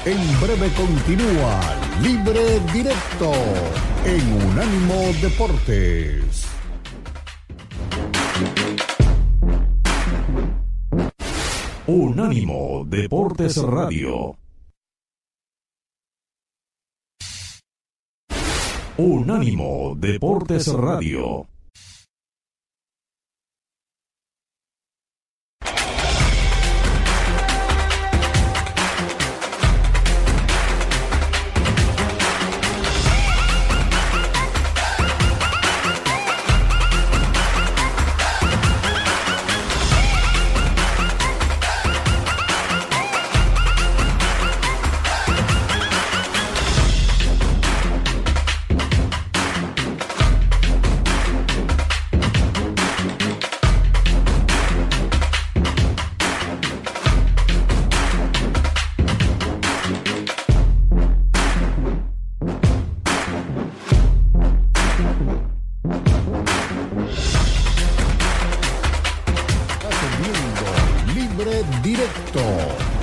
En 0.05 0.41
breve 0.41 0.69
continúa 0.75 1.61
Libre 2.03 2.59
Directo 2.73 3.33
en 4.05 4.49
Unánimo 4.49 5.13
Deportes. 5.21 6.49
Unánimo 11.87 12.85
Deportes 12.87 13.57
Radio. 13.63 14.42
Unánimo 18.99 19.95
Deportes 19.97 20.69
Radio. 20.75 21.52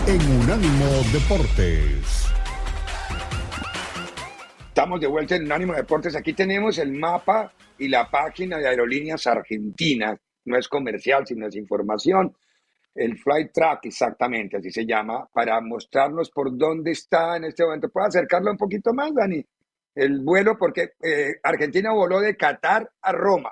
Deportes. 0.10 2.26
Estamos 4.70 5.00
de 5.00 5.06
vuelta 5.06 5.36
en 5.36 5.44
Unánimo 5.44 5.76
Deportes. 5.76 6.16
Aquí 6.16 6.34
tenemos 6.34 6.80
el 6.80 6.94
mapa 6.94 7.54
y 7.78 7.90
la 7.90 8.10
página 8.10 8.58
de 8.58 8.68
Aerolíneas 8.68 9.28
Argentinas. 9.28 10.18
No 10.46 10.58
es 10.58 10.68
comercial, 10.68 11.28
sino 11.28 11.46
es 11.46 11.56
información. 11.56 12.36
El 12.96 13.20
Flight 13.20 13.52
Track, 13.54 13.86
exactamente, 13.86 14.58
así 14.58 14.72
se 14.72 14.84
llama, 14.84 15.30
para 15.32 15.62
mostrarnos 15.62 16.32
por 16.32 16.58
dónde 16.58 16.90
está 16.90 17.38
en 17.38 17.44
este 17.44 17.64
momento. 17.64 17.90
¿Puedo 17.90 18.08
acercarlo 18.08 18.50
un 18.50 18.58
poquito 18.58 18.96
más, 18.96 19.14
Dani? 19.14 19.46
El 19.94 20.22
vuelo, 20.22 20.58
porque 20.58 20.94
eh, 21.04 21.36
Argentina 21.44 21.94
voló 21.94 22.20
de 22.20 22.36
Qatar 22.36 22.90
a 23.04 23.12
Roma. 23.12 23.52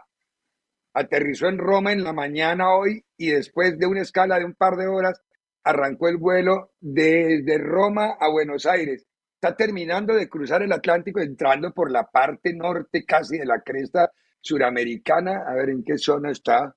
Aterrizó 0.96 1.50
en 1.50 1.60
Roma 1.60 1.92
en 1.92 2.04
la 2.04 2.14
mañana 2.14 2.76
hoy 2.76 3.06
y 3.16 3.30
después 3.30 3.78
de 3.78 3.86
una 3.86 4.02
escala 4.02 4.40
de 4.40 4.46
un 4.46 4.56
par 4.56 4.76
de 4.76 4.88
horas 4.88 5.22
arrancó 5.68 6.08
el 6.08 6.18
vuelo 6.18 6.72
desde 6.80 7.58
Roma 7.58 8.16
a 8.20 8.30
Buenos 8.30 8.66
Aires. 8.66 9.06
Está 9.34 9.56
terminando 9.56 10.16
de 10.16 10.30
cruzar 10.30 10.64
el 10.64 10.72
Atlántico, 10.72 11.20
entrando 11.20 11.74
por 11.74 11.92
la 11.92 12.06
parte 12.06 12.54
norte 12.54 13.04
casi 13.06 13.38
de 13.38 13.46
la 13.46 13.62
cresta 13.62 14.12
suramericana. 14.42 15.44
A 15.48 15.54
ver 15.56 15.70
en 15.70 15.84
qué 15.84 15.98
zona 15.98 16.32
está. 16.32 16.74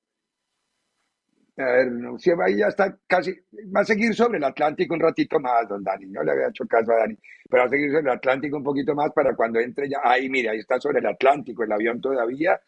A 1.57 1.65
ver, 1.65 1.93
no, 1.93 2.19
si 2.19 2.31
ahí 2.31 2.59
ya 2.59 2.67
está 2.67 2.99
casi, 3.07 3.33
va 3.75 3.81
a 3.81 3.85
seguir 3.85 4.15
sobre 4.15 4.39
el 4.39 4.45
Atlántico 4.45 4.95
un 4.95 5.01
ratito 5.01 5.39
más, 5.39 5.69
don 5.69 5.85
Dani. 5.85 6.07
No 6.07 6.23
le 6.23 6.33
había 6.33 6.49
hecho 6.49 6.67
caso 6.67 6.93
a 6.93 7.01
Dani, 7.01 7.17
pero 7.49 7.63
va 7.63 7.67
a 7.67 7.71
seguir 7.71 7.91
sobre 7.91 8.03
el 8.03 8.17
Atlántico 8.17 8.57
un 8.57 8.65
poquito 8.65 8.95
más 8.95 9.13
para 9.15 9.37
cuando 9.37 9.61
entre 9.61 9.89
ya. 9.89 9.99
Ahí, 10.03 10.29
mira, 10.29 10.53
ahí 10.53 10.59
está 10.59 10.81
sobre 10.81 10.99
el 10.99 11.07
Atlántico 11.07 11.63
el 11.63 11.73
avión 11.73 12.01
todavía. 12.01 12.59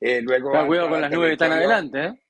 Eh, 0.00 0.20
luego. 0.20 0.50
cuidado 0.66 0.90
con 0.90 1.00
las 1.00 1.10
nubes 1.10 1.28
que 1.28 1.32
están 1.32 1.52
adelante, 1.52 2.04
¿eh? 2.04 2.20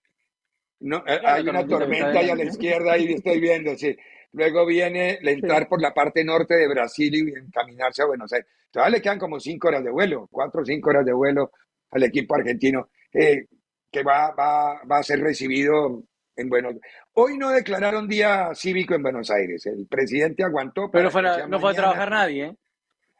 No, 0.80 1.04
eh, 1.06 1.20
hay 1.24 1.46
una 1.48 1.66
tormenta 1.66 2.18
ahí 2.18 2.30
a 2.30 2.34
la 2.34 2.44
izquierda, 2.44 2.92
ahí 2.92 3.12
estoy 3.12 3.40
viendo, 3.40 3.76
sí. 3.76 3.96
Luego 4.32 4.64
viene 4.64 5.18
el 5.20 5.28
entrar 5.28 5.68
por 5.68 5.80
la 5.82 5.92
parte 5.92 6.24
norte 6.24 6.54
de 6.54 6.68
Brasil 6.68 7.14
y 7.14 7.38
encaminarse 7.38 8.02
a 8.02 8.06
Buenos 8.06 8.32
Aires. 8.32 8.48
Todavía 8.70 8.96
le 8.96 9.02
quedan 9.02 9.18
como 9.18 9.40
cinco 9.40 9.68
horas 9.68 9.84
de 9.84 9.90
vuelo, 9.90 10.28
cuatro 10.30 10.62
o 10.62 10.64
cinco 10.64 10.90
horas 10.90 11.04
de 11.04 11.12
vuelo 11.12 11.50
al 11.90 12.02
equipo 12.04 12.36
argentino, 12.36 12.88
eh, 13.12 13.46
que 13.90 14.02
va, 14.02 14.32
va, 14.32 14.80
va 14.84 14.98
a 14.98 15.02
ser 15.02 15.20
recibido 15.20 16.04
en 16.36 16.48
Buenos 16.48 16.74
Aires. 16.74 16.90
Hoy 17.14 17.36
no 17.36 17.50
declararon 17.50 18.06
día 18.06 18.50
cívico 18.54 18.94
en 18.94 19.02
Buenos 19.02 19.30
Aires. 19.30 19.66
El 19.66 19.86
presidente 19.86 20.44
aguantó. 20.44 20.90
Pero 20.90 21.10
no 21.48 21.60
fue 21.60 21.70
a 21.72 21.74
trabajar 21.74 22.10
nadie, 22.10 22.44
¿eh? 22.46 22.56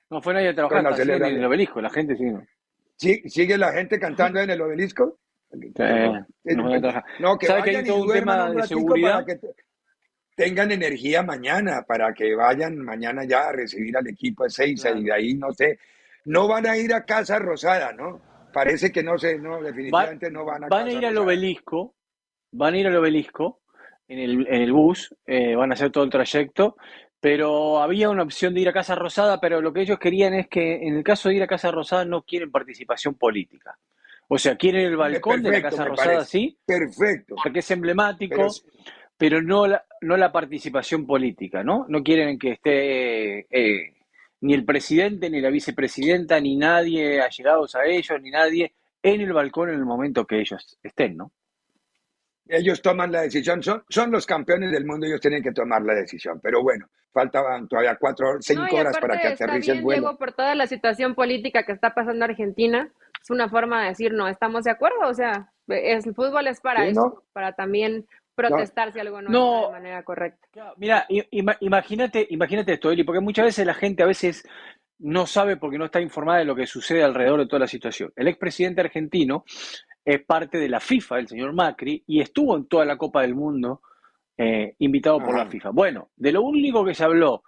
No 0.09 0.23
fue 0.23 0.35
nadie 0.35 0.49
a 0.49 0.55
trabajar 0.55 1.01
en 1.01 1.25
el 1.25 1.45
obelisco, 1.45 1.81
la 1.81 1.91
gente 1.91 2.17
sigue. 2.17 2.39
¿Sí? 2.97 3.23
¿Sigue 3.29 3.57
la 3.59 3.73
gente 3.73 3.99
cantando 3.99 4.41
en 4.41 4.51
el 4.51 4.61
obelisco? 4.61 5.19
No, 7.19 7.39
que 7.39 7.49
vayan 7.49 7.65
que 7.65 7.77
hay 7.77 7.85
todo 7.85 8.03
un 8.03 8.13
tema 8.13 8.51
de 8.51 8.63
seguridad? 8.67 9.25
Para 9.25 9.27
que 9.27 9.41
tengan 10.37 10.71
energía 10.71 11.23
mañana, 11.23 11.83
para 11.87 12.15
que 12.15 12.35
vayan 12.35 12.79
mañana 12.79 13.25
ya 13.25 13.49
a 13.49 13.53
recibir 13.53 13.97
al 13.97 14.07
equipo 14.09 14.45
de 14.45 14.51
seis 14.51 14.85
y 14.97 15.05
de 15.05 15.13
ahí, 15.13 15.35
no 15.35 15.53
sé, 15.53 15.79
no 16.25 16.49
van 16.49 16.67
a 16.67 16.77
ir 16.77 16.95
a 16.95 17.05
Casa 17.05 17.39
Rosada, 17.39 17.93
¿no? 17.93 18.21
Parece 18.53 18.91
que 18.91 19.03
no 19.03 19.19
sé, 19.19 19.39
no, 19.39 19.63
definitivamente 19.63 20.31
no 20.31 20.45
van 20.45 20.65
a 20.65 20.69
Van 20.69 20.87
a 20.87 20.93
ir 20.93 21.05
al 21.05 21.19
obelisco, 21.19 21.95
van 22.53 22.75
a 22.75 22.79
ir 22.79 22.87
al 22.87 22.97
obelisco 22.97 23.61
en 24.09 24.19
el, 24.19 24.47
en 24.49 24.63
el 24.63 24.73
bus, 24.73 25.15
eh, 25.27 25.55
van 25.55 25.71
a 25.71 25.75
hacer 25.75 25.91
todo 25.91 26.05
el 26.05 26.11
trayecto, 26.11 26.77
pero 27.21 27.81
había 27.81 28.09
una 28.09 28.23
opción 28.23 28.55
de 28.55 28.61
ir 28.61 28.69
a 28.69 28.73
Casa 28.73 28.95
Rosada, 28.95 29.41
pero 29.41 29.61
lo 29.61 29.73
que 29.73 29.83
ellos 29.83 29.99
querían 29.99 30.35
es 30.35 30.49
que 30.49 30.77
en 30.87 30.97
el 30.97 31.05
caso 31.05 31.29
de 31.29 31.37
ir 31.37 31.43
a 31.43 31.47
Casa 31.47 31.71
Rosada 31.71 32.05
no 32.05 32.23
quieren 32.23 32.51
participación 32.51 33.15
política. 33.15 33.79
O 34.33 34.39
sea, 34.39 34.55
quieren 34.55 34.87
el 34.87 34.97
balcón 34.97 35.43
de 35.43 35.51
la 35.51 35.61
Casa 35.61 35.85
Rosada, 35.85 36.25
sí. 36.25 36.57
Perfecto. 36.65 37.35
Porque 37.43 37.59
es 37.59 37.71
emblemático, 37.73 38.47
pero, 39.19 39.43
no, 39.43 39.67
la, 39.67 39.85
no 40.03 40.17
la 40.17 40.31
participación 40.31 41.05
política, 41.05 41.65
¿no? 41.65 41.85
No 41.89 42.01
quieren 42.05 42.39
que 42.39 42.53
esté 42.53 43.41
eh, 43.51 43.97
ni 44.43 44.55
el 44.55 44.65
presidente, 44.65 45.29
ni 45.31 45.41
la 45.41 45.51
vicepresidenta, 45.51 46.41
ni 46.41 46.57
nadie 46.57 47.21
allegados 47.21 47.75
a 47.75 47.85
ellos, 47.87 48.23
ni 48.23 48.31
nadie 48.31 48.73
en 49.03 49.21
el 49.21 49.33
balcón 49.33 49.71
en 49.71 49.75
el 49.75 49.85
momento 49.85 50.25
que 50.25 50.39
ellos 50.39 50.79
estén, 50.81 51.17
¿no? 51.17 51.33
Ellos 52.47 52.81
toman 52.81 53.11
la 53.11 53.23
decisión, 53.23 53.61
son, 53.65 53.83
son 53.89 54.13
los 54.13 54.27
campeones 54.27 54.71
del 54.71 54.85
mundo, 54.85 55.07
ellos 55.07 55.21
tienen 55.21 55.43
que 55.43 55.51
tomar 55.51 55.83
la 55.83 55.95
decisión. 55.95 56.39
Pero 56.41 56.63
bueno, 56.63 56.87
faltaban 57.13 57.67
todavía 57.67 57.97
cuatro, 57.97 58.41
cinco 58.41 58.77
horas 58.77 58.97
para 58.99 59.21
que 59.21 59.27
aterrice 59.27 59.73
el 59.73 59.83
vuelo. 59.83 60.17
por 60.17 60.33
toda 60.33 60.55
la 60.55 60.69
situación 60.69 61.17
política 61.17 61.65
que 61.65 61.73
está 61.73 61.95
pasando 61.95 62.25
en 62.25 62.31
Argentina, 62.31 62.93
es 63.23 63.31
una 63.31 63.49
forma 63.49 63.83
de 63.83 63.89
decir 63.89 64.13
no 64.13 64.29
estamos 64.29 64.65
de 64.65 64.71
acuerdo, 64.71 65.09
o 65.09 65.15
sea, 65.15 65.53
el 65.69 66.03
fútbol 66.15 66.47
es 66.47 66.61
para 66.61 66.87
eso, 66.87 67.25
para 67.33 67.53
también 67.53 68.07
protestar 68.35 68.93
si 68.93 69.01
algo 69.01 69.21
no, 69.21 69.29
está 69.29 69.67
de 69.67 69.73
manera 69.73 70.03
correcta. 70.03 70.75
Mira, 70.77 71.07
imagínate, 71.61 72.27
imagínate 72.31 72.75
esto, 72.75 72.91
Eli, 72.91 73.05
porque 73.05 73.21
muchas 73.21 73.47
veces 73.47 73.67
la 73.67 73.75
gente 73.75 74.03
a 74.03 74.07
veces 74.07 74.47
no 74.99 75.27
sabe 75.27 75.57
porque 75.57 75.79
no 75.79 75.87
está 75.87 76.01
informada 76.01 76.39
de 76.39 76.45
lo 76.45 76.55
que 76.55 76.67
sucede 76.67 77.03
alrededor 77.03 77.41
de 77.41 77.47
toda 77.47 77.61
la 77.61 77.67
situación. 77.67 78.13
El 78.17 78.29
expresidente 78.29 78.81
argentino 78.81 79.45
es 80.05 80.23
parte 80.25 80.59
de 80.59 80.69
la 80.69 80.81
FIFA, 80.81 81.19
el 81.19 81.29
señor 81.29 81.53
Macri, 81.53 82.03
y 82.07 82.21
estuvo 82.21 82.57
en 82.57 82.67
toda 82.67 82.85
la 82.85 82.97
Copa 82.97 83.23
del 83.23 83.35
Mundo 83.35 83.83
eh, 84.37 84.75
invitado 84.79 85.19
por 85.19 85.37
la 85.37 85.47
FIFA. 85.47 85.71
Bueno, 85.71 86.11
de 86.17 86.33
lo 86.33 86.43
único 86.43 86.85
que 86.85 86.95
se 86.95 87.05
habló 87.05 87.43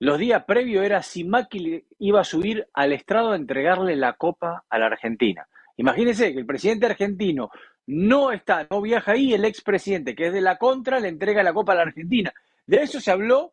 los 0.00 0.18
días 0.18 0.44
previos 0.44 0.84
era 0.84 1.02
si 1.02 1.24
Macri 1.24 1.84
iba 1.98 2.22
a 2.22 2.24
subir 2.24 2.66
al 2.72 2.92
estrado 2.92 3.32
a 3.32 3.36
entregarle 3.36 3.96
la 3.96 4.14
copa 4.14 4.64
a 4.68 4.78
la 4.78 4.86
Argentina. 4.86 5.46
Imagínense 5.76 6.32
que 6.32 6.38
el 6.38 6.46
presidente 6.46 6.86
argentino 6.86 7.50
no 7.86 8.32
está, 8.32 8.66
no 8.70 8.80
viaja 8.80 9.12
ahí, 9.12 9.34
el 9.34 9.44
expresidente, 9.44 10.14
que 10.14 10.28
es 10.28 10.32
de 10.32 10.40
la 10.40 10.56
contra, 10.56 11.00
le 11.00 11.08
entrega 11.08 11.42
la 11.42 11.52
copa 11.52 11.72
a 11.72 11.76
la 11.76 11.82
Argentina. 11.82 12.32
De 12.66 12.78
eso 12.78 12.98
se 12.98 13.10
habló 13.10 13.52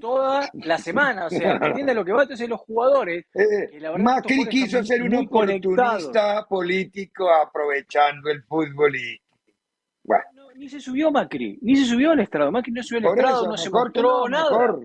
toda 0.00 0.50
la 0.54 0.78
semana. 0.78 1.26
O 1.26 1.30
sea, 1.30 1.52
entiende 1.62 1.94
lo 1.94 2.04
que 2.04 2.12
va? 2.12 2.22
Entonces 2.22 2.48
los 2.48 2.60
jugadores... 2.62 3.26
Eh, 3.34 3.80
Macri 3.98 4.44
quiso 4.46 4.82
ser 4.82 5.02
un 5.02 5.14
oportunista 5.14 6.44
político 6.48 7.32
aprovechando 7.32 8.28
el 8.28 8.42
fútbol 8.42 8.96
y... 8.96 9.20
Bueno. 10.02 10.24
Ni 10.56 10.68
se 10.68 10.80
subió 10.80 11.10
Macri, 11.10 11.58
ni 11.62 11.76
se 11.76 11.84
subió 11.84 12.12
al 12.12 12.20
estrado. 12.20 12.50
Macri 12.50 12.72
no 12.72 12.82
subió 12.82 13.08
al 13.08 13.16
estrado, 13.16 13.46
no 13.46 13.56
se 13.56 13.70
mostró 13.70 14.28
nada. 14.28 14.76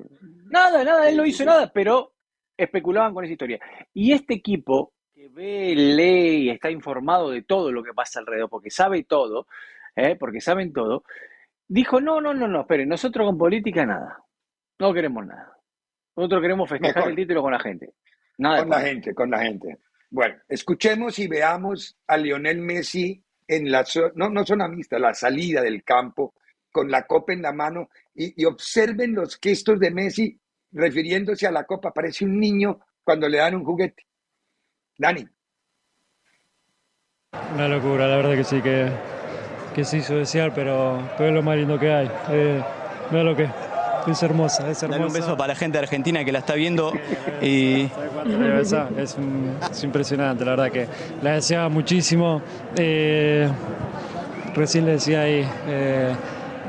Nada, 0.45 0.83
nada, 0.83 1.09
él 1.09 1.17
no 1.17 1.25
hizo 1.25 1.45
nada, 1.45 1.71
pero 1.73 2.13
especulaban 2.57 3.13
con 3.13 3.23
esa 3.23 3.33
historia. 3.33 3.59
Y 3.93 4.11
este 4.11 4.33
equipo 4.33 4.93
que 5.13 5.29
ve, 5.29 5.73
lee 5.75 6.45
y 6.45 6.49
está 6.49 6.69
informado 6.69 7.29
de 7.29 7.43
todo 7.43 7.71
lo 7.71 7.83
que 7.83 7.93
pasa 7.93 8.19
alrededor, 8.19 8.49
porque 8.49 8.69
sabe 8.69 9.03
todo, 9.03 9.47
¿eh? 9.95 10.15
porque 10.19 10.41
saben 10.41 10.73
todo, 10.73 11.03
dijo, 11.67 12.01
no, 12.01 12.19
no, 12.19 12.33
no, 12.33 12.47
no, 12.47 12.61
esperen, 12.61 12.89
nosotros 12.89 13.25
con 13.27 13.37
política 13.37 13.85
nada, 13.85 14.23
no 14.79 14.93
queremos 14.93 15.25
nada. 15.25 15.57
Nosotros 16.15 16.41
queremos 16.41 16.69
festejar 16.69 17.07
el 17.07 17.15
título 17.15 17.41
con 17.41 17.53
la 17.53 17.59
gente. 17.59 17.93
Nada 18.37 18.59
con 18.59 18.69
la 18.69 18.81
gente, 18.81 19.13
con 19.13 19.31
la 19.31 19.39
gente. 19.39 19.77
Bueno, 20.09 20.35
escuchemos 20.49 21.17
y 21.19 21.27
veamos 21.27 21.97
a 22.07 22.17
Lionel 22.17 22.59
Messi 22.59 23.23
en 23.47 23.71
la 23.71 23.85
no, 24.15 24.29
no 24.29 24.45
son 24.45 24.61
amistas, 24.61 24.99
la 24.99 25.13
salida 25.13 25.61
del 25.61 25.83
campo 25.83 26.33
con 26.71 26.89
la 26.89 27.05
copa 27.05 27.33
en 27.33 27.41
la 27.41 27.51
mano 27.51 27.89
y, 28.15 28.41
y, 28.41 28.45
observen 28.45 29.13
los 29.13 29.37
gestos 29.41 29.79
de 29.79 29.91
Messi 29.91 30.39
refiriéndose 30.71 31.47
a 31.47 31.51
la 31.51 31.65
copa. 31.65 31.91
Parece 31.91 32.23
un 32.23 32.39
niño 32.39 32.79
cuando 33.03 33.27
le 33.27 33.37
dan 33.37 33.55
un 33.55 33.65
juguete. 33.65 34.05
Dani. 34.97 35.27
Una 37.53 37.67
locura, 37.67 38.07
la 38.07 38.17
verdad 38.17 38.35
que 38.35 38.43
sí, 38.43 38.61
que, 38.61 38.89
que 39.73 39.83
se 39.83 39.97
hizo 39.97 40.15
desear, 40.15 40.53
pero, 40.53 41.01
pero 41.17 41.29
es 41.29 41.35
lo 41.35 41.41
más 41.41 41.57
lindo 41.57 41.79
que 41.79 41.91
hay. 41.91 42.09
Eh, 42.29 42.63
mira 43.09 43.23
lo 43.23 43.35
que 43.35 43.70
es 44.07 44.23
hermosa, 44.23 44.69
es 44.69 44.81
hermosa. 44.83 45.05
un 45.05 45.13
beso 45.13 45.37
para 45.37 45.53
la 45.53 45.55
gente 45.55 45.77
de 45.77 45.83
Argentina 45.83 46.23
que 46.23 46.31
la 46.31 46.39
está 46.39 46.55
viendo 46.55 46.91
y... 47.41 47.89
Es, 48.59 48.75
es, 48.97 49.83
impresionante, 49.83 50.45
la 50.45 50.51
verdad 50.51 50.71
que 50.71 50.87
la 51.21 51.33
deseaba 51.33 51.69
muchísimo. 51.69 52.41
Eh, 52.75 53.49
recién 54.53 54.85
le 54.85 54.93
decía 54.93 55.21
ahí, 55.21 55.47
eh, 55.67 56.13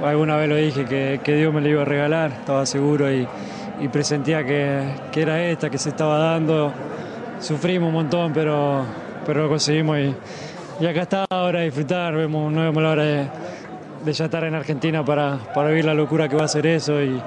alguna 0.03 0.37
vez 0.37 0.49
lo 0.49 0.57
dije, 0.57 0.85
que, 0.85 1.21
que, 1.23 1.35
Dios 1.35 1.53
me 1.53 1.61
la 1.61 1.69
iba 1.69 1.83
a 1.83 1.85
regalar, 1.85 2.33
estaba 2.33 2.65
seguro 2.67 3.13
y, 3.13 3.27
y 3.81 3.89
presentía 3.89 4.45
que, 4.45 4.83
que, 5.11 5.23
era 5.23 5.43
esta, 5.45 5.71
que 5.71 5.79
se 5.79 5.91
estaba 5.91 6.19
dando. 6.19 6.73
Sufrimos 7.41 7.89
un 7.89 7.95
montón, 7.95 8.33
pero, 8.33 8.85
pero 9.27 9.43
lo 9.43 9.49
conseguimos 9.49 9.99
y, 9.99 10.15
y 10.81 10.87
acá 10.87 11.03
está 11.03 11.25
ahora 11.31 11.61
a 11.61 11.63
disfrutar, 11.63 12.15
vemos, 12.15 12.53
no 12.53 12.63
vemos 12.63 12.83
la 12.83 12.91
hora 12.91 13.05
de, 13.05 13.27
de 14.05 14.13
ya 14.13 14.25
estar 14.25 14.45
en 14.45 14.55
Argentina 14.55 15.05
para, 15.05 15.39
para 15.55 15.69
vivir 15.69 15.85
la 15.85 15.95
locura 15.95 16.29
que 16.29 16.37
va 16.37 16.45
a 16.45 16.49
ser 16.49 16.67
eso 16.67 17.03
y, 17.03 17.21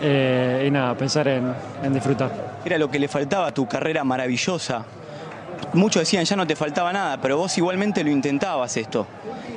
eh, 0.00 0.64
y 0.66 0.70
nada, 0.70 0.94
pensar 0.94 1.28
en, 1.28 1.52
en 1.82 1.94
disfrutar. 1.94 2.30
Era 2.64 2.78
lo 2.78 2.90
que 2.90 2.98
le 2.98 3.08
faltaba 3.08 3.48
a 3.48 3.54
tu 3.54 3.66
carrera 3.66 4.04
maravillosa. 4.04 4.84
Muchos 5.74 6.02
decían 6.02 6.24
ya 6.24 6.36
no 6.36 6.46
te 6.46 6.54
faltaba 6.54 6.92
nada, 6.92 7.20
pero 7.20 7.38
vos 7.38 7.56
igualmente 7.56 8.04
lo 8.04 8.10
intentabas 8.10 8.76
esto. 8.76 9.06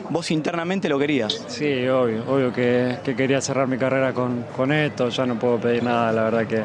Vos 0.10 0.32
internamente 0.32 0.88
lo 0.88 0.98
querías. 1.00 1.44
Sí, 1.48 1.88
obvio, 1.88 2.24
obvio 2.28 2.54
que, 2.54 3.00
que 3.04 3.16
quería 3.16 3.42
cerrar 3.42 3.68
mi 3.68 3.78
carrera 3.78 4.14
con, 4.14 4.46
con, 4.56 4.72
esto, 4.72 5.10
ya 5.10 5.26
no 5.26 5.36
puedo 5.36 5.58
pedir 5.58 5.84
nada, 5.84 6.12
la 6.12 6.24
verdad 6.24 6.48
que, 6.48 6.64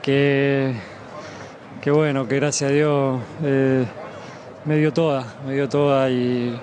que, 0.00 0.74
que 1.82 1.90
bueno, 1.90 2.26
que 2.26 2.36
gracias 2.36 2.70
a 2.70 2.72
Dios 2.72 3.20
eh, 3.42 3.84
me 4.64 4.76
dio 4.76 4.92
toda, 4.92 5.24
me 5.44 5.54
dio 5.54 5.68
toda 5.68 6.08
y, 6.08 6.58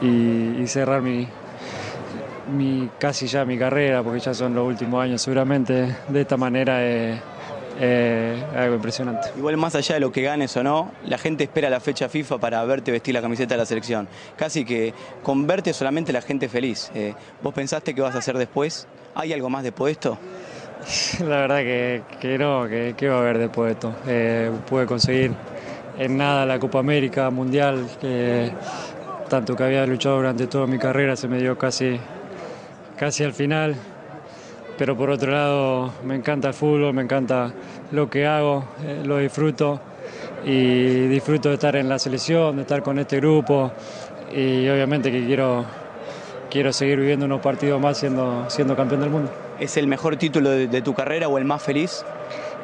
y, 0.00 0.56
y 0.62 0.66
cerrar 0.68 1.02
mi, 1.02 1.26
mi, 2.52 2.88
casi 2.98 3.26
ya 3.26 3.44
mi 3.44 3.58
carrera, 3.58 4.02
porque 4.02 4.20
ya 4.20 4.34
son 4.34 4.54
los 4.54 4.66
últimos 4.66 5.02
años 5.02 5.22
seguramente, 5.22 5.96
de 6.08 6.20
esta 6.20 6.36
manera 6.36 6.82
es 6.84 7.20
algo 8.54 8.74
impresionante. 8.74 9.28
Igual 9.36 9.56
más 9.56 9.74
allá 9.74 9.94
de 9.94 10.00
lo 10.00 10.12
que 10.12 10.22
ganes 10.22 10.56
o 10.56 10.62
no, 10.62 10.92
la 11.06 11.18
gente 11.18 11.44
espera 11.44 11.70
la 11.70 11.80
fecha 11.80 12.08
FIFA 12.08 12.38
para 12.38 12.62
verte 12.64 12.92
vestir 12.92 13.14
la 13.14 13.22
camiseta 13.22 13.54
de 13.54 13.58
la 13.58 13.66
selección. 13.66 14.08
Casi 14.36 14.64
que 14.64 14.92
con 15.22 15.46
verte 15.46 15.72
solamente 15.72 16.12
la 16.12 16.20
gente 16.20 16.48
feliz. 16.48 16.90
Eh, 16.94 17.14
¿Vos 17.42 17.54
pensaste 17.54 17.94
que 17.94 18.02
vas 18.02 18.14
a 18.14 18.18
hacer 18.18 18.36
después? 18.36 18.86
¿Hay 19.14 19.32
algo 19.32 19.48
más 19.48 19.62
después 19.62 19.88
de 19.88 19.92
esto? 19.92 20.18
La 21.20 21.36
verdad 21.40 21.58
que, 21.58 22.02
que 22.20 22.38
no, 22.38 22.66
que, 22.68 22.94
que, 22.96 23.08
va 23.08 23.16
a 23.16 23.20
haber 23.20 23.38
después 23.38 23.68
de 23.68 23.72
esto. 23.72 23.94
Eh, 24.06 24.50
pude 24.68 24.86
conseguir 24.86 25.32
en 25.98 26.16
nada 26.16 26.46
la 26.46 26.58
Copa 26.58 26.78
América 26.78 27.28
Mundial, 27.30 27.86
tanto 29.28 29.54
que 29.54 29.62
había 29.62 29.84
luchado 29.86 30.16
durante 30.16 30.46
toda 30.46 30.66
mi 30.66 30.78
carrera, 30.78 31.16
se 31.16 31.28
me 31.28 31.38
dio 31.38 31.58
casi 31.58 32.00
casi 33.00 33.24
al 33.24 33.32
final. 33.32 33.74
Pero 34.76 34.94
por 34.94 35.08
otro 35.08 35.32
lado, 35.32 35.90
me 36.04 36.14
encanta 36.14 36.48
el 36.48 36.54
fútbol, 36.54 36.92
me 36.92 37.00
encanta 37.00 37.50
lo 37.92 38.10
que 38.10 38.26
hago, 38.26 38.64
eh, 38.84 39.02
lo 39.04 39.16
disfruto 39.16 39.80
y 40.44 41.06
disfruto 41.08 41.48
de 41.48 41.54
estar 41.54 41.76
en 41.76 41.88
la 41.88 41.98
selección, 41.98 42.56
de 42.56 42.62
estar 42.62 42.82
con 42.82 42.98
este 42.98 43.16
grupo 43.16 43.72
y 44.34 44.68
obviamente 44.68 45.10
que 45.10 45.24
quiero, 45.24 45.64
quiero 46.50 46.72
seguir 46.74 47.00
viviendo 47.00 47.24
unos 47.24 47.40
partidos 47.40 47.80
más 47.80 47.96
siendo, 47.96 48.44
siendo 48.48 48.76
campeón 48.76 49.00
del 49.00 49.10
mundo. 49.10 49.30
¿Es 49.58 49.78
el 49.78 49.86
mejor 49.86 50.16
título 50.16 50.50
de, 50.50 50.82
tu 50.82 50.94
carrera 50.94 51.28
o 51.28 51.38
el 51.38 51.46
más 51.46 51.62
feliz? 51.62 52.04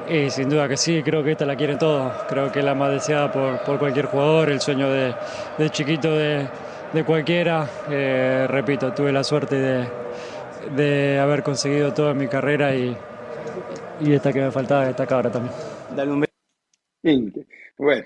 Y 0.08 0.28
sin 0.30 0.50
duda 0.50 0.68
que 0.68 0.76
sí, 0.76 1.02
creo 1.02 1.24
que 1.24 1.32
esta 1.32 1.46
la 1.46 1.56
quieren 1.56 1.78
todos, 1.78 2.12
creo 2.28 2.52
que 2.52 2.58
es 2.58 2.64
la 2.64 2.74
más 2.74 2.90
deseada 2.90 3.32
por, 3.32 3.60
por 3.60 3.78
cualquier 3.78 4.06
jugador, 4.06 4.50
el 4.50 4.60
sueño 4.60 4.88
de, 4.90 5.14
de 5.58 5.70
chiquito 5.70 6.14
de, 6.14 6.46
de 6.92 7.04
cualquiera. 7.04 7.68
Eh, 7.90 8.46
repito, 8.48 8.92
tuve 8.92 9.12
la 9.12 9.24
suerte 9.24 9.56
de, 9.56 10.05
de 10.74 11.18
haber 11.18 11.42
conseguido 11.42 11.92
toda 11.92 12.14
mi 12.14 12.28
carrera 12.28 12.74
y, 12.74 12.96
y 14.00 14.12
esta 14.12 14.32
que 14.32 14.40
me 14.40 14.50
faltaba, 14.50 14.88
esta 14.88 15.06
cabra 15.06 15.30
también. 15.30 15.54
Dale 15.94 16.12
un. 16.12 16.26
Bueno, 17.78 18.04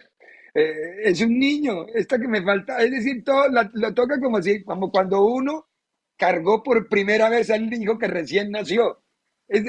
eh, 0.55 0.97
es 1.05 1.21
un 1.21 1.39
niño, 1.39 1.87
esta 1.95 2.19
que 2.19 2.29
me 2.29 2.43
falta, 2.43 2.83
es 2.83 2.91
decir, 2.91 3.25
todo 3.25 3.45
lo 3.73 3.95
toca 3.95 4.21
como 4.21 4.43
si, 4.43 4.63
como 4.63 4.91
cuando 4.91 5.25
uno 5.25 5.69
cargó 6.17 6.63
por 6.63 6.89
primera 6.89 7.29
vez 7.31 7.51
al 7.51 7.73
hijo 7.73 7.99
que 7.99 8.09
recién 8.09 8.51
nació. 8.51 9.03
Es 9.49 9.65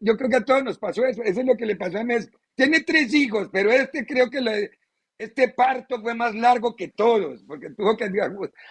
yo 0.00 0.16
creo 0.16 0.30
que 0.30 0.36
a 0.36 0.44
todos 0.44 0.64
nos 0.64 0.78
pasó 0.78 1.04
eso, 1.04 1.22
eso 1.22 1.40
es 1.40 1.46
lo 1.46 1.56
que 1.56 1.66
le 1.66 1.76
pasó 1.76 1.98
a 1.98 2.04
Messi. 2.04 2.28
Tiene 2.54 2.80
tres 2.80 3.12
hijos, 3.14 3.48
pero 3.52 3.70
este 3.70 4.06
creo 4.06 4.30
que 4.30 4.40
le, 4.40 4.70
este 5.18 5.48
parto 5.48 6.00
fue 6.00 6.14
más 6.14 6.34
largo 6.34 6.76
que 6.76 6.88
todos, 6.88 7.42
porque 7.44 7.70
tuvo 7.70 7.96
que 7.96 8.08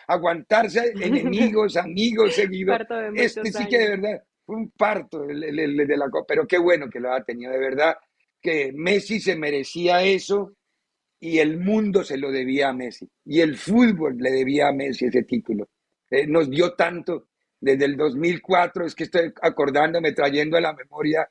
aguantarse 0.07 0.93
enemigos, 1.01 1.75
amigos, 1.75 2.35
seguidores. 2.35 2.87
Este 3.15 3.51
sí 3.51 3.67
que 3.67 3.77
de 3.77 3.89
verdad 3.89 4.23
fue 4.45 4.55
un 4.55 4.71
parto 4.71 5.25
el, 5.25 5.41
de 5.75 5.97
la 5.97 6.09
Copa, 6.09 6.25
pero 6.29 6.47
qué 6.47 6.57
bueno 6.57 6.89
que 6.89 7.01
lo 7.01 7.11
ha 7.13 7.21
tenido, 7.23 7.51
de 7.51 7.59
verdad 7.59 7.97
que 8.41 8.71
Messi 8.73 9.19
se 9.19 9.35
merecía 9.35 10.03
eso 10.03 10.53
y 11.19 11.39
el 11.39 11.59
mundo 11.59 12.03
se 12.03 12.17
lo 12.17 12.31
debía 12.31 12.69
a 12.69 12.73
Messi 12.73 13.09
y 13.25 13.41
el 13.41 13.57
fútbol 13.57 14.17
le 14.17 14.31
debía 14.31 14.69
a 14.69 14.71
Messi 14.71 15.05
ese 15.05 15.23
título. 15.23 15.67
Eh, 16.09 16.27
nos 16.27 16.49
dio 16.49 16.73
tanto 16.75 17.27
desde 17.59 17.85
el 17.85 17.97
2004, 17.97 18.85
es 18.85 18.95
que 18.95 19.03
estoy 19.03 19.33
acordándome, 19.41 20.13
trayendo 20.13 20.55
a 20.55 20.61
la 20.61 20.73
memoria 20.73 21.29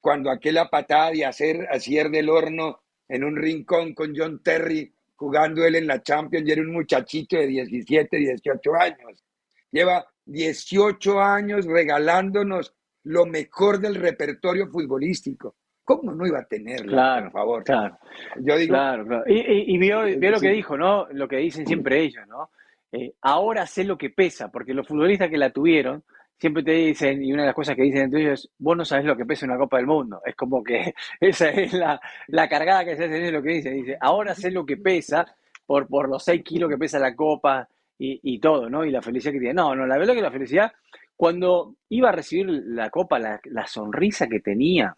cuando 0.00 0.30
aquella 0.30 0.68
patada 0.68 1.10
de 1.10 1.24
hacer, 1.24 1.66
hacer 1.70 2.10
del 2.10 2.28
horno 2.28 2.81
en 3.12 3.24
un 3.24 3.36
rincón 3.36 3.92
con 3.94 4.14
John 4.16 4.42
Terry 4.42 4.90
jugando 5.16 5.66
él 5.66 5.74
en 5.74 5.86
la 5.86 6.02
Champions 6.02 6.48
y 6.48 6.52
era 6.52 6.62
un 6.62 6.72
muchachito 6.72 7.36
de 7.36 7.46
17, 7.46 8.16
18 8.16 8.74
años. 8.74 9.22
Lleva 9.70 10.06
18 10.24 11.20
años 11.20 11.66
regalándonos 11.66 12.74
lo 13.04 13.26
mejor 13.26 13.80
del 13.80 13.96
repertorio 13.96 14.66
futbolístico. 14.68 15.56
¿Cómo 15.84 16.14
no 16.14 16.26
iba 16.26 16.38
a 16.38 16.46
tenerlo, 16.46 16.92
claro, 16.92 17.24
por 17.24 17.32
favor? 17.32 17.64
Claro, 17.64 17.98
Yo 18.40 18.56
digo, 18.56 18.72
claro, 18.72 19.04
claro. 19.04 19.24
Y, 19.26 19.76
vio, 19.76 20.06
lo 20.06 20.40
que 20.40 20.50
dijo, 20.50 20.78
¿no? 20.78 21.06
Lo 21.10 21.28
que 21.28 21.36
dicen 21.36 21.66
siempre 21.66 22.00
ellos, 22.00 22.26
¿no? 22.28 22.50
Eh, 22.92 23.12
ahora 23.20 23.66
sé 23.66 23.84
lo 23.84 23.98
que 23.98 24.08
pesa, 24.08 24.50
porque 24.50 24.72
los 24.72 24.86
futbolistas 24.86 25.28
que 25.28 25.38
la 25.38 25.50
tuvieron 25.50 26.02
siempre 26.42 26.64
te 26.64 26.72
dicen, 26.72 27.22
y 27.22 27.32
una 27.32 27.42
de 27.42 27.46
las 27.46 27.54
cosas 27.54 27.76
que 27.76 27.82
dicen 27.82 28.02
entre 28.02 28.22
ellos, 28.22 28.50
vos 28.58 28.76
no 28.76 28.84
sabés 28.84 29.04
lo 29.04 29.16
que 29.16 29.24
pesa 29.24 29.46
una 29.46 29.56
Copa 29.56 29.76
del 29.76 29.86
Mundo. 29.86 30.20
Es 30.26 30.34
como 30.34 30.60
que 30.60 30.92
esa 31.20 31.50
es 31.50 31.72
la, 31.72 32.00
la 32.26 32.48
cargada 32.48 32.84
que 32.84 32.96
se 32.96 33.04
hace 33.04 33.28
en 33.28 33.32
lo 33.32 33.40
que 33.40 33.50
dice. 33.50 33.70
Dice, 33.70 33.96
ahora 34.00 34.34
sé 34.34 34.50
lo 34.50 34.66
que 34.66 34.76
pesa 34.76 35.24
por, 35.64 35.86
por 35.86 36.08
los 36.08 36.24
6 36.24 36.42
kilos 36.42 36.68
que 36.68 36.78
pesa 36.78 36.98
la 36.98 37.14
Copa 37.14 37.68
y, 37.96 38.18
y, 38.24 38.40
todo, 38.40 38.68
¿no? 38.68 38.84
Y 38.84 38.90
la 38.90 39.00
felicidad 39.00 39.32
que 39.32 39.38
tiene. 39.38 39.54
No, 39.54 39.76
no, 39.76 39.86
la 39.86 39.96
verdad 39.96 40.14
que 40.14 40.20
la 40.20 40.32
felicidad, 40.32 40.72
cuando 41.14 41.76
iba 41.90 42.08
a 42.08 42.12
recibir 42.12 42.46
la 42.48 42.90
Copa, 42.90 43.20
la, 43.20 43.40
la 43.44 43.64
sonrisa 43.68 44.26
que 44.26 44.40
tenía, 44.40 44.96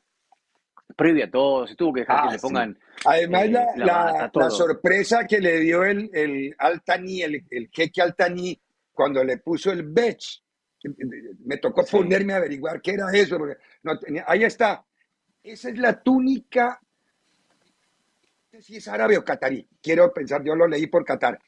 previo 0.97 1.27
a 1.27 1.31
todo, 1.31 1.67
se 1.67 1.77
tuvo 1.77 1.93
que 1.93 2.01
dejar 2.01 2.23
que 2.23 2.29
ah, 2.29 2.33
le 2.33 2.39
pongan. 2.39 2.79
Además, 3.05 3.51
la, 3.51 3.63
eh, 3.65 3.73
la, 3.77 4.31
la, 4.33 4.51
sorpresa 4.51 5.27
que 5.27 5.41
le 5.41 5.61
dio 5.61 5.85
el, 5.85 6.09
el 6.15 6.55
Altani, 6.57 7.21
el, 7.21 7.45
el 7.51 7.69
jeque 7.71 8.01
Altani, 8.01 8.59
cuando 8.95 9.23
le 9.23 9.37
puso 9.37 9.73
el 9.73 9.83
Bech 9.83 10.44
me 11.45 11.57
tocó 11.59 11.85
ponerme 11.85 12.33
a 12.33 12.37
averiguar 12.37 12.81
qué 12.81 12.93
era 12.93 13.11
eso, 13.13 13.39
porque 13.39 13.57
no 13.83 13.99
tenía, 13.99 14.25
ahí 14.27 14.45
está. 14.45 14.85
Esa 15.43 15.69
es 15.69 15.79
la 15.79 16.03
túnica, 16.03 16.81
no 18.53 18.61
sé 18.61 18.63
si 18.63 18.77
es 18.77 18.89
árabe 18.89 19.19
o 19.19 19.25
catarí, 19.25 19.69
quiero 19.83 20.13
pensar, 20.13 20.43
yo 20.45 20.55
lo 20.55 20.67
leí 20.67 20.87
por 20.87 21.05
Qatar. 21.05 21.39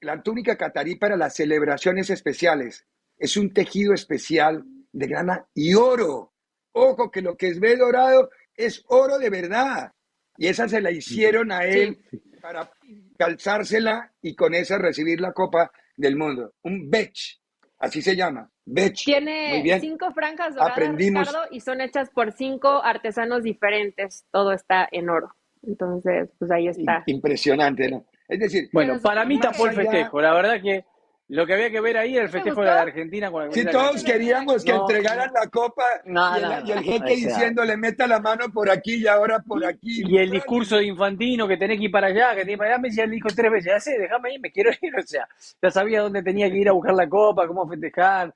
La 0.00 0.22
túnica 0.22 0.56
catarí 0.56 0.96
para 0.96 1.16
las 1.16 1.34
celebraciones 1.34 2.10
especiales 2.10 2.86
es 3.18 3.36
un 3.36 3.52
tejido 3.52 3.94
especial 3.94 4.64
de 4.92 5.06
grana 5.06 5.46
y 5.54 5.74
oro. 5.74 6.32
Ojo 6.72 7.10
que 7.10 7.22
lo 7.22 7.36
que 7.36 7.48
es 7.48 7.58
ve 7.58 7.76
dorado 7.76 8.30
es 8.54 8.84
oro 8.88 9.18
de 9.18 9.30
verdad. 9.30 9.92
Y 10.36 10.48
esa 10.48 10.68
se 10.68 10.80
la 10.80 10.90
hicieron 10.90 11.50
a 11.50 11.64
él 11.64 11.98
para 12.42 12.70
calzársela 13.18 14.12
y 14.20 14.34
con 14.34 14.54
esa 14.54 14.78
recibir 14.78 15.20
la 15.20 15.32
Copa 15.32 15.70
del 15.96 16.16
Mundo. 16.16 16.54
Un 16.62 16.90
Bech, 16.90 17.40
así 17.78 18.02
se 18.02 18.16
llama. 18.16 18.50
Bech. 18.64 19.04
Tiene 19.04 19.78
cinco 19.80 20.12
franjas 20.12 20.54
doradas, 20.54 20.72
Aprendimos. 20.72 21.28
y 21.50 21.60
son 21.60 21.80
hechas 21.80 22.10
por 22.10 22.32
cinco 22.32 22.82
artesanos 22.82 23.42
diferentes. 23.42 24.26
Todo 24.30 24.52
está 24.52 24.88
en 24.90 25.08
oro. 25.08 25.34
Entonces, 25.62 26.30
pues 26.38 26.50
ahí 26.50 26.68
está. 26.68 27.02
Impresionante, 27.06 27.90
¿no? 27.90 28.04
Es 28.28 28.40
decir, 28.40 28.68
bueno, 28.72 29.00
para 29.00 29.24
mí 29.24 29.38
tapó 29.38 29.66
el 29.66 29.74
festejo. 29.74 30.20
La 30.20 30.34
verdad 30.34 30.60
que 30.62 30.84
lo 31.28 31.44
que 31.44 31.54
había 31.54 31.70
que 31.70 31.80
ver 31.80 31.96
ahí 31.96 32.14
era 32.14 32.24
el 32.24 32.30
festejo 32.30 32.60
de 32.60 32.66
la 32.66 32.82
Argentina 32.82 33.32
con 33.32 33.52
Si 33.52 33.64
todos 33.64 34.04
queríamos 34.04 34.64
que 34.64 34.70
entregaran 34.70 35.32
la 35.34 35.48
copa 35.48 35.82
y, 36.04 36.70
el, 36.70 36.84
jeque 36.84 37.16
diciéndole 37.16 37.76
meta 37.76 38.06
la 38.06 38.20
mano 38.20 38.48
por 38.52 38.70
aquí 38.70 38.94
y 39.02 39.06
ahora 39.08 39.40
por 39.40 39.64
aquí. 39.64 40.04
Y 40.06 40.18
el 40.18 40.30
discurso 40.30 40.76
de 40.76 40.84
Infantino 40.84 41.48
que 41.48 41.56
tenés 41.56 41.78
que 41.78 41.86
ir 41.86 41.90
para 41.90 42.08
allá, 42.08 42.30
que 42.30 42.42
tenés 42.42 42.54
que 42.54 42.58
para 42.58 42.70
allá, 42.74 42.78
me 42.80 42.88
decía, 42.88 43.06
dijo 43.08 43.28
tres 43.34 43.50
veces, 43.50 43.72
ya 43.72 43.80
sé, 43.80 43.98
déjame 43.98 44.34
ir, 44.34 44.40
me 44.40 44.52
quiero 44.52 44.70
ir. 44.80 44.94
O 44.96 45.02
sea, 45.02 45.26
ya 45.60 45.70
sabía 45.70 46.00
dónde 46.00 46.22
tenía 46.22 46.48
que 46.48 46.58
ir 46.58 46.68
a 46.68 46.72
buscar 46.72 46.94
la 46.94 47.08
copa, 47.08 47.48
cómo 47.48 47.68
festejar 47.68 48.32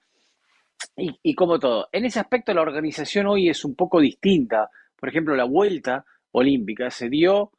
y, 0.97 1.17
y 1.23 1.35
como 1.37 1.61
todo. 1.61 1.89
En 1.93 2.05
ese 2.07 2.19
aspecto 2.19 2.53
la 2.53 2.63
organización 2.63 3.29
hoy 3.29 3.49
es 3.49 3.65
un 3.65 3.77
poco 3.77 4.01
distinta. 4.01 4.69
Por 4.99 5.09
ejemplo, 5.09 5.37
la 5.37 5.45
vuelta 5.45 6.05
olímpica 6.33 6.91
se 6.91 7.09
dio 7.09 7.53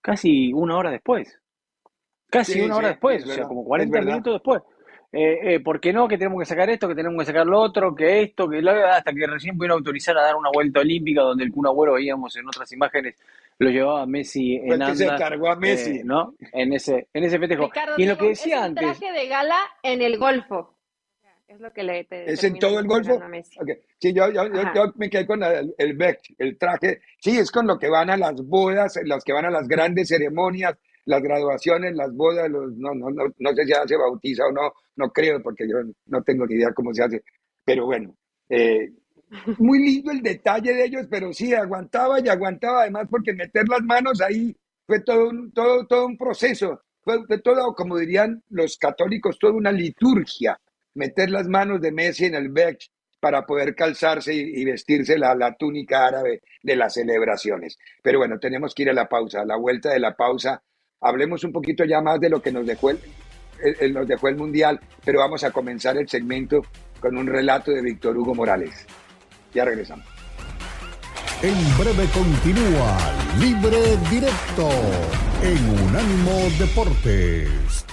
casi 0.00 0.52
una 0.52 0.76
hora 0.76 0.92
después. 0.92 1.40
Casi 2.28 2.60
una 2.60 2.76
hora 2.76 2.88
después, 2.88 3.24
o 3.24 3.32
sea, 3.32 3.44
como 3.44 3.64
40 3.64 4.00
minutos 4.00 4.34
después 4.34 4.62
eh, 5.12 5.54
eh, 5.54 5.60
¿por 5.60 5.80
qué 5.80 5.92
no? 5.92 6.08
Que 6.08 6.18
tenemos 6.18 6.38
que 6.40 6.46
sacar 6.46 6.68
esto, 6.70 6.88
que 6.88 6.94
tenemos 6.94 7.18
que 7.18 7.26
sacar 7.26 7.46
lo 7.46 7.60
otro, 7.60 7.94
que 7.94 8.22
esto, 8.22 8.48
que 8.48 8.60
lo, 8.60 8.72
hasta 8.72 9.12
que 9.12 9.26
recién 9.26 9.56
pudieron 9.56 9.78
autorizar 9.78 10.16
a 10.18 10.22
dar 10.22 10.36
una 10.36 10.50
vuelta 10.52 10.80
olímpica 10.80 11.22
donde 11.22 11.44
el 11.44 11.52
Kun 11.52 11.66
Agüero 11.66 11.94
veíamos 11.94 12.36
en 12.36 12.48
otras 12.48 12.70
imágenes 12.72 13.16
lo 13.58 13.70
llevaba 13.70 14.06
Messi 14.06 14.56
en 14.56 14.72
anda, 14.72 14.94
se 14.94 15.06
cargó 15.06 15.48
a 15.48 15.56
Messi, 15.56 15.98
eh, 15.98 16.02
¿no? 16.04 16.34
En 16.52 16.72
ese 16.72 17.08
en 17.12 17.24
ese 17.24 17.38
festejo. 17.38 17.70
y 17.96 18.02
en 18.02 18.08
lo 18.10 18.18
que 18.18 18.28
decía 18.28 18.62
es 18.62 18.68
un 18.68 18.74
traje 18.74 19.12
de 19.12 19.28
gala 19.28 19.58
en 19.82 20.02
el 20.02 20.18
Golfo. 20.18 20.74
Es 21.48 21.60
lo 21.60 21.72
que 21.72 21.84
le 21.84 22.06
¿Es 22.10 22.42
en 22.42 22.58
todo 22.58 22.80
el 22.80 22.86
Golfo? 22.86 23.14
Okay. 23.14 23.76
Sí, 23.98 24.12
yo, 24.12 24.30
yo, 24.32 24.48
yo, 24.48 24.92
me 24.96 25.08
quedé 25.08 25.24
con 25.26 25.42
el, 25.44 25.74
el, 25.78 25.96
el 26.38 26.58
traje. 26.58 27.00
Sí, 27.20 27.38
es 27.38 27.52
con 27.52 27.68
lo 27.68 27.78
que 27.78 27.88
van 27.88 28.10
a 28.10 28.16
las 28.16 28.34
bodas, 28.44 28.98
los 29.04 29.22
que 29.22 29.32
van 29.32 29.44
a 29.44 29.50
las 29.50 29.68
grandes 29.68 30.08
ceremonias, 30.08 30.76
las 31.06 31.22
graduaciones, 31.22 31.94
las 31.94 32.12
bodas, 32.12 32.50
los, 32.50 32.76
no, 32.76 32.94
no, 32.94 33.10
no, 33.10 33.24
no 33.38 33.54
sé 33.54 33.64
si 33.64 33.70
ya 33.70 33.86
se 33.86 33.96
bautiza 33.96 34.44
o 34.46 34.52
no, 34.52 34.72
no 34.96 35.10
creo, 35.10 35.42
porque 35.42 35.66
yo 35.68 35.76
no 36.06 36.22
tengo 36.22 36.46
ni 36.46 36.54
idea 36.56 36.72
cómo 36.74 36.92
se 36.92 37.04
hace. 37.04 37.22
Pero 37.64 37.86
bueno, 37.86 38.14
eh, 38.48 38.90
muy 39.58 39.78
lindo 39.78 40.10
el 40.10 40.20
detalle 40.20 40.74
de 40.74 40.84
ellos, 40.84 41.06
pero 41.08 41.32
sí, 41.32 41.54
aguantaba 41.54 42.20
y 42.20 42.28
aguantaba, 42.28 42.82
además, 42.82 43.06
porque 43.08 43.32
meter 43.32 43.68
las 43.68 43.82
manos 43.82 44.20
ahí 44.20 44.54
fue 44.86 45.00
todo 45.00 45.28
un, 45.28 45.52
todo, 45.52 45.86
todo 45.86 46.06
un 46.06 46.18
proceso, 46.18 46.82
fue, 47.02 47.20
todo, 47.38 47.74
como 47.74 47.98
dirían 47.98 48.42
los 48.50 48.76
católicos, 48.76 49.38
toda 49.38 49.52
una 49.52 49.70
liturgia, 49.70 50.60
meter 50.94 51.30
las 51.30 51.46
manos 51.46 51.80
de 51.80 51.92
Messi 51.92 52.26
en 52.26 52.34
el 52.34 52.50
Bech 52.50 52.90
para 53.20 53.46
poder 53.46 53.74
calzarse 53.74 54.34
y, 54.34 54.64
vestirse 54.64 55.18
la, 55.18 55.34
la, 55.34 55.56
túnica 55.56 56.06
árabe 56.06 56.42
de 56.62 56.76
las 56.76 56.94
celebraciones. 56.94 57.78
Pero 58.02 58.18
bueno, 58.18 58.38
tenemos 58.38 58.74
que 58.74 58.82
ir 58.82 58.90
a 58.90 58.92
la 58.92 59.08
pausa, 59.08 59.40
a 59.40 59.44
la 59.44 59.56
vuelta 59.56 59.90
de 59.90 60.00
la 60.00 60.14
pausa 60.14 60.62
hablemos 61.00 61.44
un 61.44 61.52
poquito 61.52 61.84
ya 61.84 62.00
más 62.00 62.20
de 62.20 62.30
lo 62.30 62.40
que 62.40 62.52
nos 62.52 62.66
dejó 62.66 62.90
el, 62.90 63.00
Mundial, 64.36 64.80
pero 65.04 65.20
vamos 65.20 65.42
a 65.44 65.50
comenzar 65.50 65.96
el 65.96 66.08
segmento 66.08 66.62
con 67.00 67.16
un 67.16 67.26
relato 67.26 67.70
de 67.70 67.82
Víctor 67.82 68.16
Hugo 68.16 68.34
Morales. 68.34 68.86
Ya 69.54 69.64
regresamos. 69.64 70.04
En 71.42 71.54
breve 71.78 72.06
continúa 72.12 72.98
Libre 73.38 73.96
Directo 74.10 74.68
en 75.42 75.86
Unánimo 75.88 76.32
Deportes. 76.58 77.84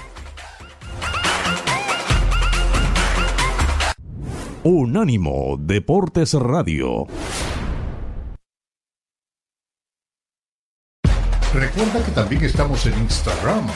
Unánimo 4.64 5.58
Deportes 5.60 6.34
Radio. 6.34 7.06
Recuerda 11.54 12.04
que 12.04 12.12
también 12.12 12.44
estamos 12.44 12.84
en 12.88 12.98
Instagram. 12.98 13.68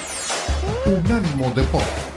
Unánimo 0.85 1.51
Deportes. 1.55 2.16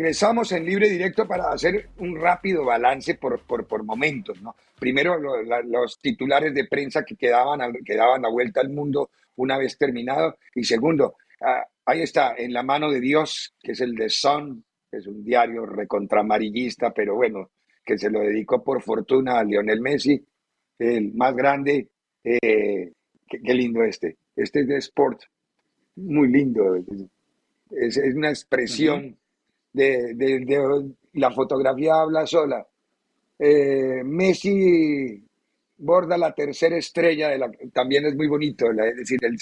Regresamos 0.00 0.50
en 0.52 0.64
libre 0.64 0.88
directo 0.88 1.28
para 1.28 1.52
hacer 1.52 1.90
un 1.98 2.18
rápido 2.18 2.64
balance 2.64 3.16
por, 3.16 3.42
por, 3.42 3.84
momentos. 3.84 4.40
¿no? 4.40 4.56
Primero, 4.78 5.18
los 5.18 5.98
titulares 5.98 6.54
de 6.54 6.64
prensa 6.64 7.04
que 7.04 7.16
quedaban, 7.16 7.60
que 7.84 7.96
daban 7.96 8.22
la 8.22 8.30
vuelta 8.30 8.62
al 8.62 8.70
mundo 8.70 9.10
una 9.36 9.58
vez 9.58 9.76
terminado. 9.76 10.38
Y 10.54 10.64
segundo, 10.64 11.16
ah, 11.42 11.66
ahí 11.84 12.00
está, 12.00 12.34
en 12.34 12.54
la 12.54 12.62
mano 12.62 12.90
de 12.90 12.98
Dios, 12.98 13.52
que 13.62 13.72
es 13.72 13.80
el 13.82 13.94
de 13.94 14.08
Sun, 14.08 14.64
que 14.90 14.96
es 14.96 15.06
un 15.06 15.22
diario 15.22 15.66
recontramarillista, 15.66 16.92
pero 16.92 17.16
bueno, 17.16 17.50
que 17.84 17.98
se 17.98 18.08
lo 18.08 18.20
dedicó 18.20 18.64
por 18.64 18.80
fortuna 18.80 19.38
a 19.38 19.44
Lionel 19.44 19.82
Messi, 19.82 20.18
el 20.78 21.12
más 21.12 21.36
grande. 21.36 21.88
Eh, 22.24 22.90
qué 23.28 23.54
lindo 23.54 23.84
este. 23.84 24.16
Este 24.34 24.60
es 24.60 24.66
de 24.66 24.78
Sport, 24.78 25.24
muy 25.96 26.28
lindo. 26.28 26.74
Es, 27.70 27.98
una 27.98 28.30
expresión 28.30 29.19
de, 29.72 30.86
la 31.14 31.30
fotografía 31.30 31.94
habla 31.94 32.26
sola. 32.26 32.66
Eh, 33.38 34.02
Messi 34.04 35.22
borda 35.78 36.18
la 36.18 36.34
tercera 36.34 36.76
estrella 36.76 37.28
de 37.28 37.38
la, 37.38 37.50
también 37.72 38.04
es 38.06 38.14
muy 38.14 38.28
bonito, 38.28 38.66
es 38.70 38.96
decir, 38.96 39.18
él, 39.22 39.36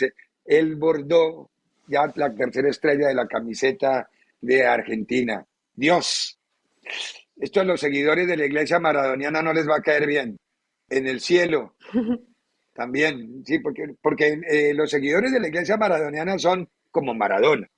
él 0.45 0.77
bordó 0.77 1.51
ya 1.88 2.12
la 2.14 2.33
tercera 2.33 2.69
estrella 2.69 3.09
de 3.09 3.14
la 3.14 3.27
camiseta 3.27 4.09
de 4.41 4.64
Argentina. 4.64 5.45
Dios, 5.75 6.38
esto 7.37 7.61
a 7.61 7.64
los 7.64 7.81
seguidores 7.81 8.29
de 8.29 8.37
la 8.37 8.47
iglesia 8.47 8.79
maradoniana 8.79 9.43
no 9.43 9.53
les 9.53 9.69
va 9.69 9.77
a 9.77 9.83
caer 9.83 10.07
bien. 10.07 10.37
En 10.91 11.07
el 11.07 11.21
cielo, 11.21 11.75
También, 12.79 13.43
sí, 13.45 13.59
porque, 13.59 13.87
porque 14.01 14.41
eh, 14.49 14.73
los 14.73 14.88
seguidores 14.88 15.33
de 15.33 15.41
la 15.41 15.49
iglesia 15.49 15.77
maradoniana 15.77 16.38
son 16.38 16.69
como 16.93 17.12
Maradona, 17.12 17.69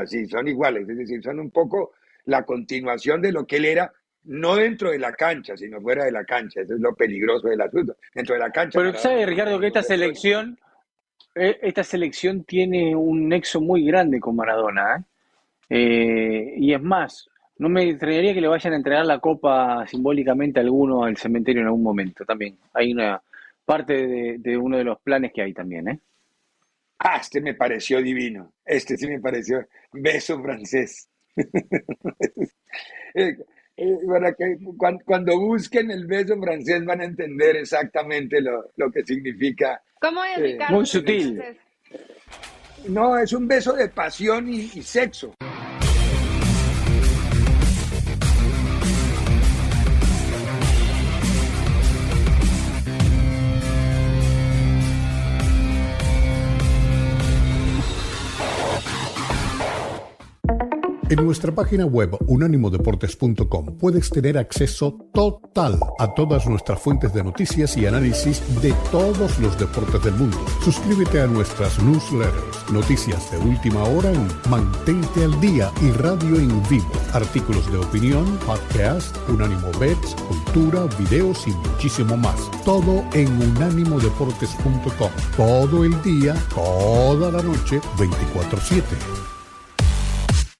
así, 0.00 0.26
son 0.26 0.48
iguales, 0.48 0.88
es 0.88 0.98
decir, 0.98 1.22
son 1.22 1.40
un 1.40 1.50
poco 1.50 1.92
la 2.24 2.44
continuación 2.44 3.22
de 3.22 3.32
lo 3.32 3.46
que 3.46 3.56
él 3.56 3.64
era, 3.64 3.92
no 4.24 4.56
dentro 4.56 4.90
de 4.90 4.98
la 4.98 5.12
cancha, 5.12 5.56
sino 5.56 5.80
fuera 5.80 6.04
de 6.04 6.12
la 6.12 6.24
cancha, 6.24 6.60
eso 6.60 6.74
es 6.74 6.80
lo 6.80 6.94
peligroso 6.94 7.48
del 7.48 7.60
asunto, 7.60 7.96
dentro 8.14 8.34
de 8.34 8.40
la 8.40 8.50
cancha. 8.50 8.78
Pero 8.78 8.94
sabe, 8.94 9.26
Ricardo, 9.26 9.58
que 9.58 9.68
esta 9.68 9.82
selección, 9.82 10.58
eh, 11.34 11.58
esta 11.62 11.84
selección 11.84 12.44
tiene 12.44 12.94
un 12.94 13.28
nexo 13.28 13.60
muy 13.60 13.84
grande 13.84 14.20
con 14.20 14.36
Maradona, 14.36 15.04
¿eh? 15.68 16.54
y 16.56 16.74
es 16.74 16.82
más, 16.82 17.30
no 17.60 17.68
me 17.68 17.90
extrañaría 17.90 18.32
que 18.32 18.40
le 18.40 18.48
vayan 18.48 18.72
a 18.72 18.76
entregar 18.76 19.04
la 19.04 19.18
copa 19.18 19.86
simbólicamente 19.86 20.60
a 20.60 20.62
alguno 20.62 21.04
al 21.04 21.18
cementerio 21.18 21.60
en 21.60 21.66
algún 21.66 21.82
momento 21.82 22.24
también. 22.24 22.56
Hay 22.72 22.92
una 22.92 23.22
parte 23.66 24.38
de, 24.38 24.56
uno 24.56 24.78
de 24.78 24.84
los 24.84 24.98
planes 25.00 25.30
que 25.32 25.42
hay 25.42 25.52
también, 25.52 25.88
¿eh? 25.88 26.00
Ah, 27.02 27.16
este 27.16 27.40
me 27.40 27.54
pareció 27.54 28.02
divino. 28.02 28.52
Este 28.64 28.94
sí 28.96 29.08
me 29.08 29.18
pareció 29.20 29.66
beso 29.92 30.40
francés. 30.42 31.08
Eh, 33.12 33.36
eh, 33.76 33.98
que 34.38 34.56
cuando, 35.04 35.40
busquen 35.40 35.90
el 35.90 36.06
beso 36.06 36.40
francés 36.40 36.84
van 36.84 37.00
a 37.00 37.04
entender 37.04 37.56
exactamente 37.56 38.40
lo, 38.40 38.92
que 38.92 39.02
significa. 39.04 39.82
¿Cómo 40.00 40.22
es, 40.22 40.38
eh, 40.38 40.58
Muy 40.68 40.86
sutil. 40.86 41.42
No, 42.86 43.18
es 43.18 43.32
un 43.32 43.48
beso 43.48 43.72
de 43.72 43.88
pasión 43.88 44.48
y 44.48 44.68
sexo. 44.68 45.34
En 61.10 61.24
nuestra 61.24 61.52
página 61.52 61.86
web 61.86 62.16
unánimodeportes.com 62.28 63.78
puedes 63.78 64.10
tener 64.10 64.38
acceso 64.38 64.96
total 65.12 65.80
a 65.98 66.14
todas 66.14 66.46
nuestras 66.46 66.80
fuentes 66.80 67.12
de 67.12 67.24
noticias 67.24 67.76
y 67.76 67.84
análisis 67.84 68.40
de 68.62 68.72
todos 68.92 69.36
los 69.40 69.58
deportes 69.58 70.04
del 70.04 70.14
mundo. 70.14 70.38
Suscríbete 70.62 71.20
a 71.20 71.26
nuestras 71.26 71.82
newsletters, 71.82 72.70
noticias 72.70 73.28
de 73.32 73.38
última 73.38 73.82
hora 73.82 74.12
en 74.12 74.24
Mantente 74.48 75.24
al 75.24 75.40
Día 75.40 75.72
y 75.82 75.90
Radio 75.90 76.36
en 76.36 76.62
Vivo, 76.68 76.92
artículos 77.12 77.68
de 77.72 77.78
opinión, 77.78 78.38
podcast, 78.46 79.16
Unánimo 79.28 79.66
Bets, 79.80 80.14
cultura, 80.28 80.86
videos 80.96 81.44
y 81.48 81.50
muchísimo 81.50 82.16
más. 82.16 82.48
Todo 82.64 83.02
en 83.14 83.26
unánimodeportes.com. 83.56 85.10
Todo 85.36 85.84
el 85.84 86.02
día, 86.02 86.36
toda 86.54 87.32
la 87.32 87.42
noche, 87.42 87.80
24/7. 87.98 89.39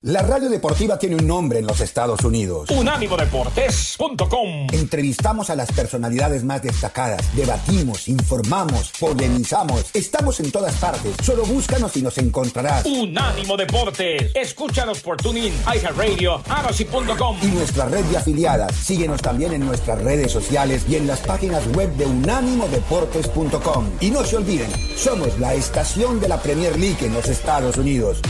La 0.03 0.23
radio 0.23 0.49
deportiva 0.49 0.99
tiene 0.99 1.17
un 1.17 1.27
nombre 1.27 1.59
en 1.59 1.67
los 1.67 1.79
Estados 1.83 2.25
Unidos. 2.25 2.71
Unánimodeportes.com 2.71 4.69
Entrevistamos 4.73 5.51
a 5.51 5.55
las 5.55 5.71
personalidades 5.73 6.43
más 6.43 6.63
destacadas, 6.63 7.21
debatimos, 7.37 8.09
informamos, 8.09 8.93
polemizamos. 8.99 9.91
Estamos 9.93 10.41
en 10.41 10.51
todas 10.53 10.75
partes. 10.77 11.15
Solo 11.23 11.45
búscanos 11.45 11.95
y 11.99 12.03
nos 12.03 12.17
encontrarás. 12.17 12.87
Unánimo 12.87 13.59
Deportes. 13.59 14.33
Escúchanos 14.35 15.01
por 15.01 15.19
TuneIn, 15.19 15.53
iHeartRadio, 15.67 16.41
Anosi.com 16.49 17.37
y 17.43 17.49
nuestra 17.49 17.85
red 17.85 18.07
de 18.07 18.17
afiliadas. 18.17 18.75
Síguenos 18.75 19.21
también 19.21 19.53
en 19.53 19.67
nuestras 19.67 20.01
redes 20.01 20.33
sociales 20.33 20.83
y 20.89 20.97
en 20.97 21.07
las 21.07 21.21
páginas 21.21 21.67
web 21.75 21.95
de 21.97 22.07
unánimodeportes.com. 22.07 23.91
Y 24.01 24.11
no 24.11 24.25
se 24.25 24.39
olviden, 24.39 24.71
somos 24.97 25.39
la 25.39 25.53
estación 25.53 26.21
de 26.21 26.29
la 26.29 26.41
Premier 26.41 26.79
League 26.79 27.05
en 27.05 27.13
los 27.13 27.29
Estados 27.29 27.77
Unidos. 27.77 28.23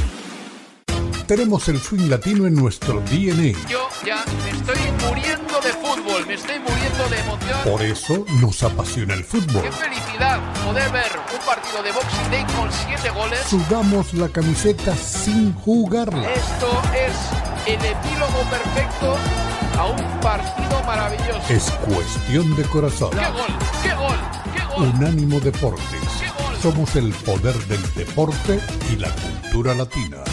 Tenemos 1.31 1.69
el 1.69 1.81
swing 1.81 2.09
latino 2.09 2.49
en 2.49 2.57
nuestro 2.57 2.95
DNA. 3.03 3.57
Yo 3.69 3.89
ya 4.05 4.25
me 4.43 4.51
estoy 4.51 4.81
muriendo 5.07 5.61
de 5.61 5.73
fútbol, 5.75 6.27
me 6.27 6.35
estoy 6.35 6.59
muriendo 6.59 7.09
de 7.09 7.21
emoción. 7.21 7.59
Por 7.63 7.83
eso 7.83 8.25
nos 8.41 8.61
apasiona 8.65 9.15
el 9.15 9.23
fútbol. 9.23 9.63
Qué 9.63 9.71
felicidad 9.71 10.41
poder 10.65 10.91
ver 10.91 11.07
un 11.33 11.47
partido 11.47 11.85
de 11.85 11.93
Boxing 11.93 12.31
Day 12.33 12.45
con 12.57 12.69
siete 12.73 13.11
goles. 13.11 13.39
Sudamos 13.49 14.13
la 14.15 14.29
camiseta 14.29 14.97
sin 14.97 15.55
jugarla. 15.55 16.33
Esto 16.33 16.83
es 16.97 17.15
el 17.69 17.75
epílogo 17.75 18.43
perfecto 18.51 19.17
a 19.79 19.87
un 19.87 20.21
partido 20.21 20.83
maravilloso. 20.85 21.43
Es 21.49 21.71
cuestión 21.95 22.57
de 22.57 22.65
corazón. 22.65 23.11
¡Qué 23.11 23.31
gol! 23.31 23.59
¡Qué 23.85 23.95
gol! 23.95 24.19
¡Qué 24.53 24.75
gol! 24.75 24.89
Unánimo 24.97 25.39
Deportes. 25.39 25.85
¡Qué 26.19 26.27
gol! 26.43 26.57
Somos 26.61 26.97
el 26.97 27.13
poder 27.13 27.55
del 27.69 27.95
deporte 27.95 28.59
y 28.91 28.97
la 28.97 29.11
cultura 29.11 29.77
latina. 29.77 30.25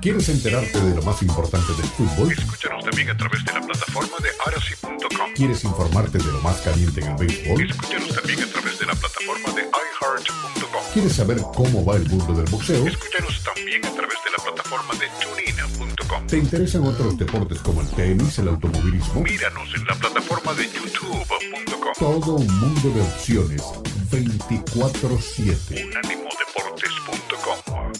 ¿Quieres 0.00 0.28
enterarte 0.30 0.80
de 0.80 0.94
lo 0.94 1.02
más 1.02 1.20
importante 1.22 1.74
del 1.74 1.84
fútbol? 1.84 2.32
Escúchanos 2.32 2.82
también 2.84 3.10
a 3.10 3.16
través 3.18 3.44
de 3.44 3.52
la 3.52 3.60
plataforma 3.60 4.16
de 4.22 4.30
arasi.com. 4.46 5.34
¿Quieres 5.34 5.62
informarte 5.64 6.16
de 6.16 6.24
lo 6.24 6.40
más 6.40 6.58
caliente 6.62 7.02
en 7.02 7.08
el 7.08 7.16
béisbol? 7.16 7.70
Escúchanos 7.70 8.08
también 8.14 8.42
a 8.42 8.46
través 8.46 8.78
de 8.78 8.86
la 8.86 8.94
plataforma 8.94 9.52
de 9.52 9.60
iHeart.com. 9.60 10.82
¿Quieres 10.94 11.12
saber 11.12 11.42
cómo 11.54 11.84
va 11.84 11.96
el 11.96 12.08
mundo 12.08 12.32
del 12.32 12.46
boxeo? 12.50 12.86
Escúchanos 12.86 13.44
también 13.44 13.84
a 13.84 13.90
través 13.90 14.16
de 14.24 14.30
la 14.30 14.38
plataforma 14.42 14.94
de 14.94 15.06
tunina.com. 15.20 16.26
¿Te 16.26 16.38
interesan 16.38 16.86
otros 16.86 17.18
deportes 17.18 17.58
como 17.58 17.82
el 17.82 17.90
tenis, 17.90 18.38
el 18.38 18.48
automovilismo? 18.48 19.20
Míranos 19.20 19.68
en 19.74 19.84
la 19.84 19.94
plataforma 19.96 20.54
de 20.54 20.64
youtube.com. 20.64 21.92
Todo 21.98 22.36
un 22.36 22.58
mundo 22.58 22.88
de 22.88 23.02
opciones 23.02 23.62
24/7. 24.10 25.84
Unánimodeportes.com. 25.84 27.92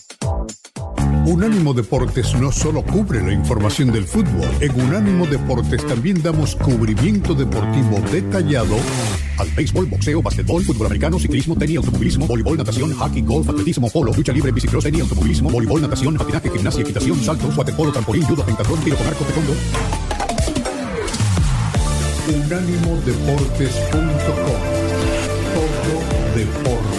Unánimo 1.31 1.73
Deportes 1.73 2.35
no 2.41 2.51
solo 2.51 2.83
cubre 2.83 3.23
la 3.23 3.33
información 3.33 3.93
del 3.93 4.05
fútbol, 4.05 4.49
en 4.59 4.73
Unánimo 4.81 5.29
Deportes 5.29 5.87
también 5.87 6.21
damos 6.21 6.57
cubrimiento 6.57 7.35
deportivo 7.35 8.01
detallado 8.11 8.75
al 9.39 9.49
béisbol, 9.51 9.87
boxeo, 9.87 10.23
básquetbol, 10.23 10.65
fútbol 10.65 10.89
americano, 10.89 11.21
ciclismo, 11.21 11.55
tenis, 11.55 11.77
automovilismo, 11.77 12.27
voleibol, 12.27 12.57
natación, 12.57 12.93
hockey, 12.95 13.23
golf, 13.23 13.49
atletismo, 13.49 13.89
polo, 13.91 14.13
lucha 14.13 14.33
libre, 14.33 14.51
bicicross, 14.51 14.83
tenis, 14.83 15.03
automovilismo, 15.03 15.51
voleibol, 15.51 15.81
natación, 15.81 16.17
patinaje, 16.17 16.51
gimnasia, 16.51 16.83
equitación, 16.83 17.21
saltos, 17.21 17.57
waterpolo, 17.57 17.93
trampolín, 17.93 18.25
judo, 18.25 18.45
pentatlón, 18.45 18.81
tiro 18.81 18.97
con 18.97 19.07
arco, 19.07 19.23
taekwondo. 19.23 19.55
Unánimodeportes.com 22.27 24.11
Todo 25.55 25.95
deporte 26.35 26.99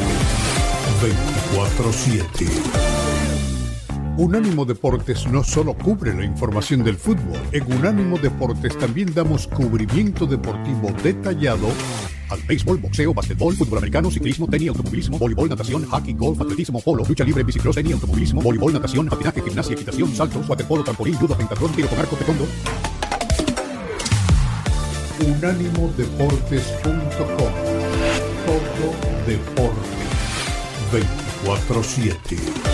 24-7 1.53 2.90
Unánimo 4.17 4.65
Deportes 4.65 5.25
no 5.27 5.41
solo 5.43 5.73
cubre 5.73 6.13
la 6.13 6.25
información 6.25 6.83
del 6.83 6.97
fútbol, 6.97 7.39
en 7.53 7.63
Unánimo 7.71 8.17
Deportes 8.17 8.77
también 8.77 9.13
damos 9.13 9.47
cubrimiento 9.47 10.25
deportivo 10.25 10.91
detallado 11.01 11.69
al 12.29 12.41
béisbol, 12.41 12.77
boxeo, 12.77 13.13
básquetbol, 13.13 13.55
fútbol 13.55 13.77
americano, 13.79 14.11
ciclismo, 14.11 14.47
tenis, 14.47 14.69
automovilismo, 14.69 15.17
voleibol, 15.17 15.49
natación, 15.49 15.85
hockey, 15.85 16.13
golf, 16.13 16.39
atletismo, 16.41 16.81
polo, 16.81 17.05
lucha 17.07 17.23
libre, 17.23 17.43
bicicross, 17.43 17.75
tenis, 17.75 17.93
automovilismo, 17.93 18.41
voleibol, 18.41 18.73
natación, 18.73 19.07
patinaje, 19.07 19.41
gimnasia, 19.41 19.73
equitación, 19.73 20.13
saltos, 20.13 20.47
waterpolo, 20.47 20.83
trampolín, 20.83 21.15
judo, 21.15 21.35
pentatlón, 21.37 21.71
tiro 21.71 21.87
con 21.87 21.99
arco, 21.99 22.17
taekwondo. 22.17 22.45
Unánimodeportes.com 25.25 27.53
Todo 28.45 28.93
deporte 29.25 30.01
24-7 31.45 32.70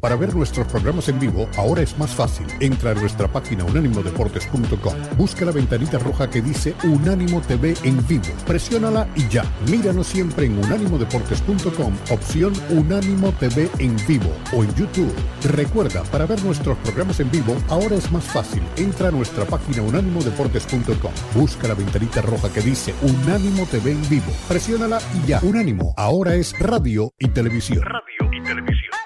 Para 0.00 0.16
ver 0.16 0.34
nuestros 0.34 0.66
programas 0.66 1.08
en 1.08 1.20
vivo, 1.20 1.48
ahora 1.56 1.82
es 1.82 1.98
más 1.98 2.10
fácil. 2.10 2.46
Entra 2.60 2.92
a 2.92 2.94
nuestra 2.94 3.28
página 3.28 3.64
unánimodeportes.com. 3.64 4.94
Busca 5.18 5.44
la 5.44 5.52
ventanita 5.52 5.98
roja 5.98 6.30
que 6.30 6.40
dice 6.40 6.74
Unánimo 6.84 7.42
TV 7.42 7.74
en 7.84 8.06
vivo. 8.06 8.24
Presiónala 8.46 9.08
y 9.14 9.28
ya. 9.28 9.44
Míranos 9.70 10.06
siempre 10.06 10.46
en 10.46 10.58
unánimodeportes.com, 10.58 11.94
opción 12.10 12.52
Unánimo 12.70 13.32
TV 13.32 13.68
en 13.78 13.96
vivo 14.06 14.30
o 14.52 14.64
en 14.64 14.74
YouTube. 14.74 15.12
Recuerda, 15.52 16.02
para 16.04 16.26
ver 16.26 16.42
nuestros 16.44 16.78
programas 16.78 17.20
en 17.20 17.30
vivo, 17.30 17.54
ahora 17.68 17.96
es 17.96 18.10
más 18.10 18.24
fácil. 18.24 18.62
Entra 18.76 19.08
a 19.08 19.10
nuestra 19.10 19.44
página 19.44 19.82
unánimodeportes.com. 19.82 21.12
Busca 21.34 21.68
la 21.68 21.74
ventanita 21.74 22.22
roja 22.22 22.50
que 22.52 22.62
dice 22.62 22.94
Unánimo 23.02 23.66
TV 23.66 23.92
en 23.92 24.08
vivo. 24.08 24.32
Presiónala 24.48 24.98
y 25.14 25.28
ya. 25.28 25.40
Unánimo, 25.42 25.92
ahora 25.96 26.34
es 26.34 26.58
radio 26.58 27.12
y 27.18 27.28
televisión. 27.28 27.82
Radio 27.82 28.30
y 28.32 28.42
televisión. 28.42 28.99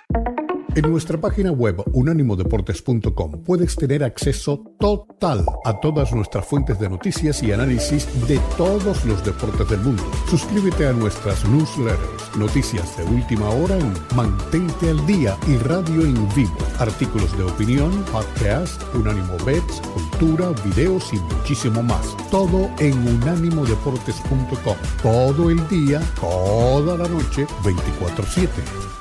En 0.77 0.91
nuestra 0.91 1.21
página 1.21 1.53
web 1.53 1.81
unánimodeportes.com 1.93 3.45
puedes 3.45 3.77
tener 3.77 4.03
acceso 4.03 4.65
total 4.81 5.47
a 5.65 5.79
todas 5.79 6.13
nuestras 6.13 6.45
fuentes 6.45 6.81
de 6.81 6.89
noticias 6.89 7.45
y 7.45 7.53
análisis 7.53 8.09
de 8.27 8.41
todos 8.57 9.05
los 9.05 9.25
deportes 9.25 9.69
del 9.69 9.79
mundo. 9.81 10.03
Suscríbete 10.29 10.89
a 10.89 10.93
nuestras 10.93 11.45
newsletters, 11.49 12.37
noticias 12.37 12.97
de 12.97 13.05
última 13.05 13.51
hora 13.51 13.79
en 13.79 13.93
Mantente 14.17 14.91
al 14.91 15.07
Día 15.07 15.37
y 15.47 15.59
Radio 15.59 16.03
en 16.03 16.15
Vivo, 16.35 16.59
artículos 16.81 17.39
de 17.39 17.45
opinión, 17.45 17.93
podcast, 18.11 18.83
Unánimo 18.97 19.37
Bets, 19.47 19.81
cultura, 19.81 20.51
videos 20.65 21.13
y 21.13 21.19
muchísimo 21.19 21.85
más. 21.85 22.17
Todo 22.33 22.69
en 22.81 22.99
unánimodeportes.com. 23.07 24.77
Todo 25.01 25.51
el 25.51 25.69
día, 25.69 26.01
toda 26.21 26.99
la 26.99 27.09
noche, 27.09 27.47
24/7. 27.63 28.94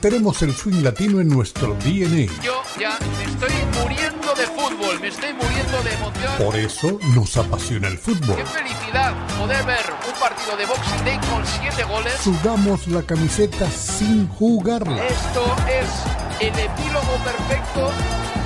Tenemos 0.00 0.42
el 0.42 0.54
swing 0.54 0.84
latino 0.84 1.20
en 1.20 1.28
nuestro 1.28 1.74
DNA. 1.74 2.32
Yo 2.40 2.62
ya 2.78 2.96
me 3.18 3.24
estoy 3.24 3.50
muriendo 3.82 4.32
de 4.34 4.46
fútbol, 4.46 5.00
me 5.00 5.08
estoy 5.08 5.32
muriendo 5.32 5.82
de 5.82 5.92
emoción. 5.92 6.32
Por 6.38 6.56
eso 6.56 6.98
nos 7.16 7.36
apasiona 7.36 7.88
el 7.88 7.98
fútbol. 7.98 8.36
Qué 8.36 8.46
felicidad 8.46 9.12
poder 9.36 9.64
ver 9.66 9.84
un 10.06 10.20
partido 10.20 10.56
de 10.56 10.66
Boxing 10.66 11.04
Day 11.04 11.18
con 11.28 11.44
siete 11.44 11.82
goles. 11.82 12.12
Sudamos 12.22 12.86
la 12.86 13.02
camiseta 13.02 13.68
sin 13.72 14.28
jugarla. 14.28 15.04
Esto 15.04 15.56
es 15.68 16.42
el 16.42 16.56
epílogo 16.56 17.18
perfecto 17.24 17.90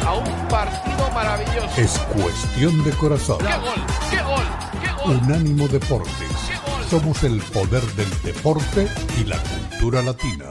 a 0.07 0.15
un 0.15 0.49
partido 0.49 1.11
maravilloso. 1.11 1.69
Es 1.77 1.99
cuestión 2.17 2.83
de 2.83 2.91
corazón. 2.93 3.39
¡Qué 3.41 3.57
gol! 3.59 3.87
¡Qué 4.11 4.23
gol! 4.23 4.45
¡Qué 4.83 5.05
gol! 5.05 5.17
Unánimo 5.17 5.69
Deportes. 5.69 6.13
Somos 6.89 7.23
el 7.25 7.41
poder 7.43 7.83
del 7.95 8.11
deporte 8.23 8.89
y 9.21 9.25
la 9.25 9.37
cultura 9.39 10.03
latina. 10.03 10.47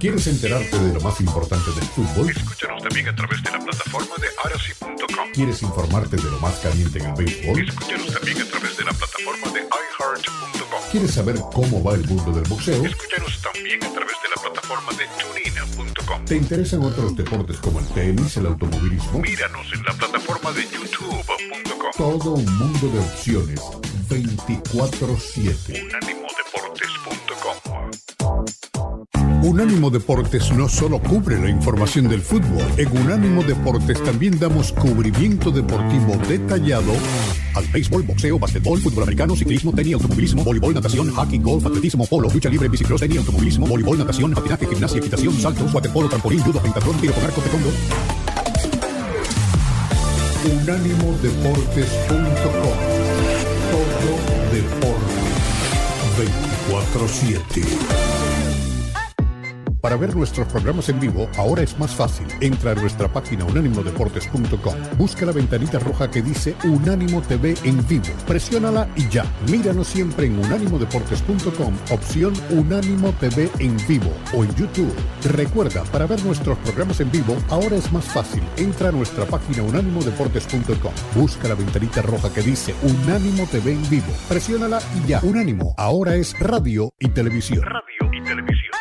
¿Quieres 0.00 0.26
enterarte 0.28 0.78
de 0.78 0.94
lo 0.94 1.00
más 1.02 1.20
importante 1.20 1.70
del 1.72 1.84
fútbol? 1.84 2.30
Escúchanos 2.30 2.82
también 2.82 3.06
a 3.06 3.14
través 3.14 3.42
de 3.42 3.50
la 3.50 3.58
plataforma 3.58 4.14
de 4.16 4.28
arasi.com. 4.42 5.30
¿Quieres 5.34 5.60
informarte 5.60 6.16
de 6.16 6.22
lo 6.22 6.40
más 6.40 6.58
caliente 6.60 7.00
en 7.00 7.04
el 7.04 7.12
béisbol? 7.16 7.68
Escúchanos 7.68 8.10
también 8.10 8.40
a 8.40 8.46
través 8.46 8.78
de 8.78 8.84
la 8.84 8.94
plataforma 8.94 9.52
de 9.52 9.60
iHeart.com. 9.60 10.80
¿Quieres 10.90 11.10
saber 11.10 11.36
cómo 11.52 11.84
va 11.84 11.96
el 11.96 12.06
mundo 12.06 12.32
del 12.32 12.44
boxeo? 12.48 12.82
Escúchanos 12.82 13.42
también 13.42 13.84
a 13.84 13.92
través 13.92 14.16
de 14.22 14.28
la 14.34 14.40
plataforma 14.40 14.90
de 14.92 15.06
tunina.com. 15.20 16.24
¿Te 16.24 16.36
interesan 16.36 16.82
otros 16.82 17.14
deportes 17.14 17.58
como 17.58 17.80
el 17.80 17.86
tenis, 17.88 18.38
el 18.38 18.46
automovilismo? 18.46 19.18
Míranos 19.18 19.70
en 19.74 19.82
la 19.82 19.92
plataforma 19.92 20.50
de 20.52 20.62
youtube.com. 20.62 21.92
Todo 21.98 22.36
un 22.36 22.56
mundo 22.56 22.88
de 22.88 23.00
opciones 23.00 23.60
24/7. 24.08 26.19
Unánimo 29.50 29.90
Deportes 29.90 30.52
no 30.52 30.68
solo 30.68 31.00
cubre 31.00 31.36
la 31.36 31.50
información 31.50 32.08
del 32.08 32.20
fútbol, 32.20 32.64
en 32.76 32.96
Unánimo 32.96 33.42
Deportes 33.42 34.00
también 34.04 34.38
damos 34.38 34.70
cubrimiento 34.72 35.50
deportivo 35.50 36.16
detallado 36.28 36.92
al 37.56 37.66
béisbol, 37.66 38.04
boxeo, 38.04 38.38
basquetbol, 38.38 38.80
fútbol 38.80 39.02
americano, 39.02 39.34
ciclismo, 39.34 39.72
tenis, 39.72 39.94
automovilismo, 39.94 40.44
voleibol, 40.44 40.74
natación, 40.74 41.10
hockey, 41.10 41.40
golf, 41.40 41.66
atletismo, 41.66 42.06
polo, 42.06 42.30
lucha 42.30 42.48
libre, 42.48 42.68
bicicross, 42.68 43.00
tenis, 43.00 43.18
automovilismo, 43.18 43.66
voleibol, 43.66 43.98
natación, 43.98 44.30
patinaje, 44.30 44.68
gimnasia, 44.68 44.98
equitación, 44.98 45.34
saltos, 45.34 45.74
waterpolo, 45.74 46.08
trampolín, 46.08 46.38
judo, 46.42 46.60
pentatlón, 46.60 47.00
tiro 47.00 47.12
con 47.12 47.24
arco, 47.24 47.40
taekwondo. 47.40 47.70
Unánimodeportes.com 50.62 52.38
Todo 53.72 54.14
deporte 54.52 55.20
24-7. 56.70 58.09
Para 59.80 59.96
ver 59.96 60.14
nuestros 60.14 60.46
programas 60.48 60.88
en 60.88 61.00
vivo, 61.00 61.28
ahora 61.36 61.62
es 61.62 61.78
más 61.78 61.94
fácil. 61.94 62.26
Entra 62.40 62.72
a 62.72 62.74
nuestra 62.74 63.08
página 63.08 63.44
unánimodeportes.com. 63.44 64.74
Busca 64.98 65.24
la 65.24 65.32
ventanita 65.32 65.78
roja 65.78 66.10
que 66.10 66.22
dice 66.22 66.54
Unánimo 66.64 67.22
TV 67.22 67.54
en 67.64 67.86
vivo. 67.88 68.04
Presiónala 68.26 68.88
y 68.96 69.08
ya. 69.08 69.24
Míranos 69.50 69.88
siempre 69.88 70.26
en 70.26 70.38
unánimodeportes.com, 70.38 71.74
opción 71.90 72.34
Unánimo 72.50 73.12
TV 73.20 73.50
en 73.58 73.76
vivo 73.88 74.12
o 74.34 74.44
en 74.44 74.54
YouTube. 74.54 74.94
Recuerda, 75.32 75.82
para 75.84 76.06
ver 76.06 76.22
nuestros 76.24 76.58
programas 76.58 77.00
en 77.00 77.10
vivo, 77.10 77.36
ahora 77.48 77.76
es 77.76 77.90
más 77.92 78.04
fácil. 78.04 78.42
Entra 78.56 78.90
a 78.90 78.92
nuestra 78.92 79.24
página 79.24 79.62
unánimodeportes.com. 79.62 80.92
Busca 81.14 81.48
la 81.48 81.54
ventanita 81.54 82.02
roja 82.02 82.32
que 82.32 82.42
dice 82.42 82.74
Unánimo 82.82 83.46
TV 83.46 83.72
en 83.72 83.88
vivo. 83.88 84.12
Presiónala 84.28 84.80
y 84.98 85.08
ya. 85.08 85.20
Unánimo, 85.22 85.74
ahora 85.78 86.16
es 86.16 86.38
radio 86.38 86.92
y 86.98 87.08
televisión. 87.08 87.62
Radio 87.62 88.10
y 88.12 88.22
televisión. 88.22 88.79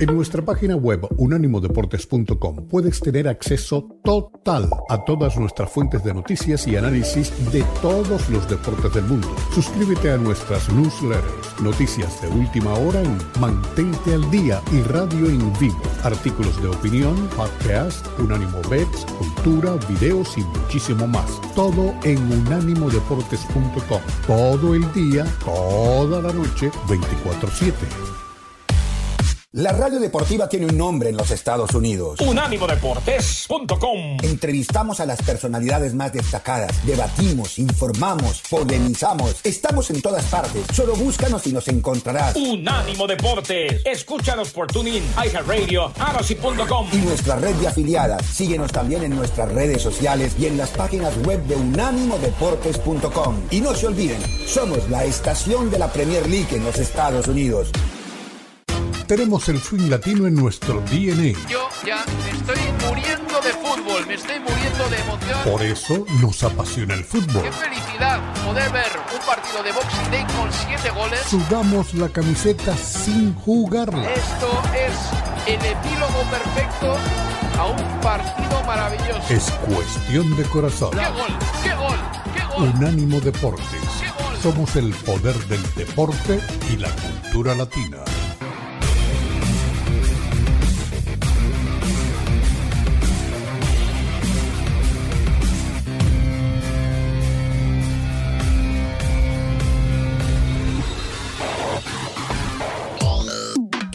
En 0.00 0.14
nuestra 0.14 0.44
página 0.44 0.76
web 0.76 1.08
unánimodeportes.com 1.16 2.68
puedes 2.68 3.00
tener 3.00 3.26
acceso 3.26 3.88
total 4.04 4.70
a 4.88 5.04
todas 5.04 5.36
nuestras 5.36 5.72
fuentes 5.72 6.04
de 6.04 6.14
noticias 6.14 6.68
y 6.68 6.76
análisis 6.76 7.32
de 7.52 7.64
todos 7.82 8.30
los 8.30 8.48
deportes 8.48 8.94
del 8.94 9.04
mundo. 9.04 9.28
Suscríbete 9.52 10.12
a 10.12 10.16
nuestras 10.16 10.72
newsletters, 10.72 11.60
noticias 11.60 12.22
de 12.22 12.28
última 12.28 12.74
hora 12.74 13.02
en 13.02 13.18
Mantente 13.40 14.14
al 14.14 14.30
Día 14.30 14.62
y 14.70 14.82
Radio 14.82 15.26
en 15.26 15.52
Vivo, 15.58 15.82
artículos 16.04 16.62
de 16.62 16.68
opinión, 16.68 17.16
podcast, 17.36 18.06
Unánimo 18.20 18.60
Bets, 18.70 19.04
cultura, 19.18 19.74
videos 19.88 20.38
y 20.38 20.42
muchísimo 20.42 21.08
más. 21.08 21.40
Todo 21.56 21.92
en 22.04 22.18
unánimodeportes.com. 22.32 24.00
Todo 24.28 24.74
el 24.76 24.92
día, 24.92 25.26
toda 25.44 26.22
la 26.22 26.32
noche, 26.32 26.70
24/7. 26.86 28.27
La 29.52 29.72
radio 29.72 29.98
deportiva 29.98 30.46
tiene 30.46 30.66
un 30.66 30.76
nombre 30.76 31.08
en 31.08 31.16
los 31.16 31.30
Estados 31.30 31.74
Unidos. 31.74 32.20
Unánimodeportes.com. 32.20 34.18
Entrevistamos 34.22 35.00
a 35.00 35.06
las 35.06 35.22
personalidades 35.22 35.94
más 35.94 36.12
destacadas, 36.12 36.84
debatimos, 36.84 37.58
informamos, 37.58 38.42
polemizamos. 38.50 39.36
Estamos 39.44 39.88
en 39.88 40.02
todas 40.02 40.26
partes. 40.26 40.66
Solo 40.74 40.94
búscanos 40.96 41.46
y 41.46 41.54
nos 41.54 41.66
encontrarás. 41.68 42.36
Unánimo 42.36 43.06
Deportes. 43.06 43.80
Escúchanos 43.86 44.50
por 44.50 44.66
TuneIn, 44.66 45.02
iHeartRadio, 45.16 45.94
arasi.com. 45.98 46.88
Y 46.92 46.98
nuestra 46.98 47.36
red 47.36 47.54
de 47.54 47.68
afiliadas. 47.68 48.26
Síguenos 48.26 48.70
también 48.70 49.02
en 49.02 49.16
nuestras 49.16 49.50
redes 49.50 49.80
sociales 49.80 50.34
y 50.38 50.44
en 50.44 50.58
las 50.58 50.68
páginas 50.68 51.16
web 51.24 51.42
de 51.44 51.56
unánimodeportes.com. 51.56 53.44
Y 53.50 53.62
no 53.62 53.74
se 53.74 53.86
olviden, 53.86 54.20
somos 54.46 54.90
la 54.90 55.06
estación 55.06 55.70
de 55.70 55.78
la 55.78 55.90
Premier 55.90 56.28
League 56.28 56.54
en 56.54 56.64
los 56.64 56.78
Estados 56.78 57.28
Unidos. 57.28 57.70
Tenemos 59.08 59.48
el 59.48 59.58
swing 59.58 59.88
latino 59.88 60.26
en 60.26 60.34
nuestro 60.34 60.82
DNA. 60.82 61.32
Yo 61.48 61.66
ya 61.82 62.04
me 62.22 62.30
estoy 62.30 62.60
muriendo 62.86 63.40
de 63.40 63.52
fútbol, 63.54 64.06
me 64.06 64.14
estoy 64.14 64.38
muriendo 64.38 64.86
de 64.90 64.98
emoción. 64.98 65.38
Por 65.44 65.62
eso 65.62 66.04
nos 66.20 66.42
apasiona 66.42 66.92
el 66.92 67.04
fútbol. 67.04 67.42
Qué 67.42 67.52
felicidad 67.52 68.20
poder 68.44 68.70
ver 68.70 68.90
un 69.14 69.26
partido 69.26 69.62
de 69.62 69.72
Boxing 69.72 70.10
Day 70.10 70.26
con 70.36 70.52
siete 70.52 70.90
goles. 70.90 71.20
Sudamos 71.20 71.94
la 71.94 72.10
camiseta 72.10 72.76
sin 72.76 73.34
jugarla. 73.34 74.12
Esto 74.12 74.62
es 74.74 75.54
el 75.54 75.64
epílogo 75.64 76.22
perfecto 76.30 76.98
a 77.58 77.66
un 77.66 78.00
partido 78.02 78.62
maravilloso. 78.66 79.24
Es 79.30 79.50
cuestión 79.74 80.36
de 80.36 80.42
corazón. 80.44 80.90
¡Qué 80.90 81.08
gol! 81.08 81.38
¡Qué 81.62 81.74
gol! 81.74 81.98
¡Qué 82.36 82.44
gol! 82.44 82.74
Unánimo 82.74 83.20
Deportes. 83.20 83.64
¡Qué 84.02 84.22
gol! 84.22 84.36
Somos 84.42 84.76
el 84.76 84.92
poder 84.92 85.34
del 85.46 85.62
deporte 85.76 86.40
y 86.70 86.76
la 86.76 86.90
cultura 86.90 87.54
latina. 87.54 88.04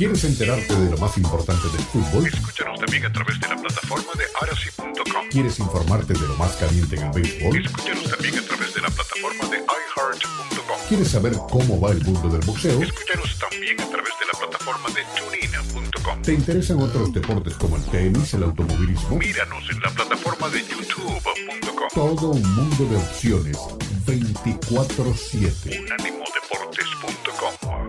¿Quieres 0.03 0.25
enterarte 0.25 0.75
de 0.75 0.91
lo 0.91 0.97
más 0.97 1.17
importante 1.17 1.69
del 1.69 1.79
fútbol? 1.83 2.27
Escúchanos 2.27 2.77
también 2.77 3.05
a 3.05 3.13
través 3.13 3.39
de 3.39 3.47
la 3.47 3.55
plataforma 3.55 4.11
de 4.17 4.25
arasi.com. 4.41 5.29
¿Quieres 5.31 5.59
informarte 5.59 6.11
de 6.11 6.27
lo 6.27 6.35
más 6.35 6.57
caliente 6.57 6.97
en 6.97 7.03
el 7.03 7.11
béisbol? 7.13 7.65
Escúchanos 7.65 8.11
también 8.11 8.37
a 8.37 8.41
través 8.41 8.73
de 8.73 8.81
la 8.81 8.89
plataforma 8.89 9.47
de 9.47 9.59
iHeart.com. 9.59 10.77
¿Quieres 10.89 11.07
saber 11.07 11.31
cómo 11.49 11.79
va 11.79 11.91
el 11.91 12.03
mundo 12.03 12.27
del 12.27 12.41
boxeo? 12.45 12.83
Escúchanos 12.83 13.39
también 13.39 13.79
a 13.79 13.89
través 13.89 14.11
de 14.19 14.25
la 14.25 14.33
plataforma 14.39 14.89
de 14.89 15.05
tunina.com. 15.15 16.21
¿Te 16.21 16.33
interesan 16.33 16.81
otros 16.81 17.13
deportes 17.13 17.53
como 17.53 17.77
el 17.77 17.85
tenis, 17.85 18.33
el 18.33 18.43
automovilismo? 18.43 19.17
Míranos 19.17 19.69
en 19.69 19.79
la 19.79 19.89
plataforma 19.89 20.49
de 20.49 20.67
youtube.com. 20.67 21.61
Todo 21.95 22.31
un 22.31 22.55
mundo 22.55 22.85
de 22.89 22.97
opciones 22.97 23.57
24/7. 24.05 25.79
Unánimodeportes.com. 25.79 27.87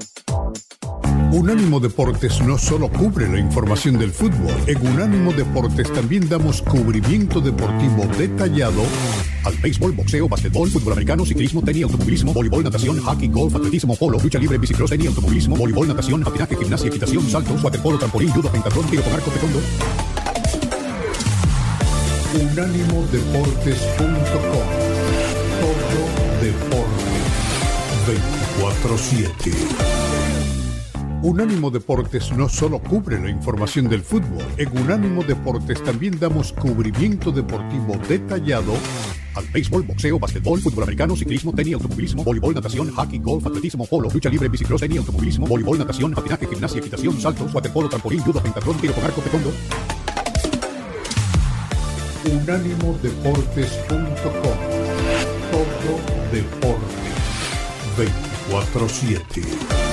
Unánimo 1.35 1.81
Deportes 1.81 2.41
no 2.43 2.57
solo 2.57 2.89
cubre 2.89 3.29
la 3.29 3.41
información 3.41 3.99
del 3.99 4.13
fútbol, 4.13 4.55
en 4.69 4.87
Unánimo 4.87 5.33
Deportes 5.33 5.93
también 5.93 6.29
damos 6.29 6.63
cubrimiento 6.63 7.41
deportivo 7.41 8.07
detallado 8.17 8.85
al 9.43 9.57
béisbol, 9.57 9.91
boxeo, 9.91 10.29
basquetbol, 10.29 10.71
fútbol 10.71 10.93
americano, 10.93 11.27
ciclismo, 11.27 11.61
tenis, 11.61 11.83
automovilismo, 11.83 12.33
voleibol, 12.33 12.63
natación, 12.63 13.01
hockey, 13.01 13.27
golf, 13.27 13.53
atletismo, 13.57 13.97
polo, 13.97 14.21
lucha 14.21 14.39
libre, 14.39 14.59
bicicross, 14.59 14.91
tenis, 14.91 15.09
automovilismo, 15.09 15.57
voleibol, 15.57 15.89
natación, 15.89 16.23
patinaje, 16.23 16.55
gimnasia, 16.55 16.87
equitación, 16.87 17.29
saltos, 17.29 17.65
waterpolo, 17.65 17.99
trampolín, 17.99 18.31
judo, 18.31 18.49
pentatlón, 18.53 18.87
tiro 18.87 19.03
con 19.03 19.13
arco, 19.13 19.33
taekwondo. 19.33 19.61
Unánimodeportes.com 22.53 24.15
Todo 25.61 25.99
deporte 26.41 27.05
24-7. 28.61 29.94
Unánimo 31.25 31.71
Deportes 31.71 32.33
no 32.37 32.51
solo 32.51 32.79
cubre 32.79 33.19
la 33.19 33.31
información 33.31 33.89
del 33.89 34.03
fútbol, 34.03 34.45
en 34.59 34.69
Unánimo 34.79 35.25
Deportes 35.25 35.83
también 35.83 36.21
damos 36.21 36.53
cubrimiento 36.53 37.33
deportivo 37.33 37.97
detallado 38.07 38.75
al 39.35 39.47
béisbol, 39.47 39.85
boxeo, 39.85 40.19
basquetbol, 40.19 40.61
fútbol 40.61 40.83
americano, 40.83 41.17
ciclismo, 41.17 41.55
tenis, 41.55 41.77
automovilismo, 41.77 42.25
voleibol, 42.25 42.55
natación, 42.55 42.91
hockey, 42.91 43.21
golf, 43.21 43.47
atletismo, 43.47 43.87
polo, 43.87 44.11
lucha 44.13 44.29
libre, 44.29 44.51
bicicross, 44.51 44.83
tenis, 44.83 44.99
automovilismo, 44.99 45.47
voleibol, 45.47 45.79
natación, 45.79 46.13
patinaje, 46.13 46.47
gimnasia, 46.47 46.81
equitación, 46.81 47.19
saltos, 47.19 47.55
waterpolo, 47.55 47.89
trampolín, 47.89 48.21
judo, 48.21 48.43
pentatlón, 48.43 48.77
tiro 48.77 48.93
con 48.93 49.05
arco, 49.05 49.23
taekwondo. 49.23 49.51
Unánimodeportes.com 52.35 54.57
Todo 55.51 56.01
deporte 56.31 57.09
24-7. 58.51 59.84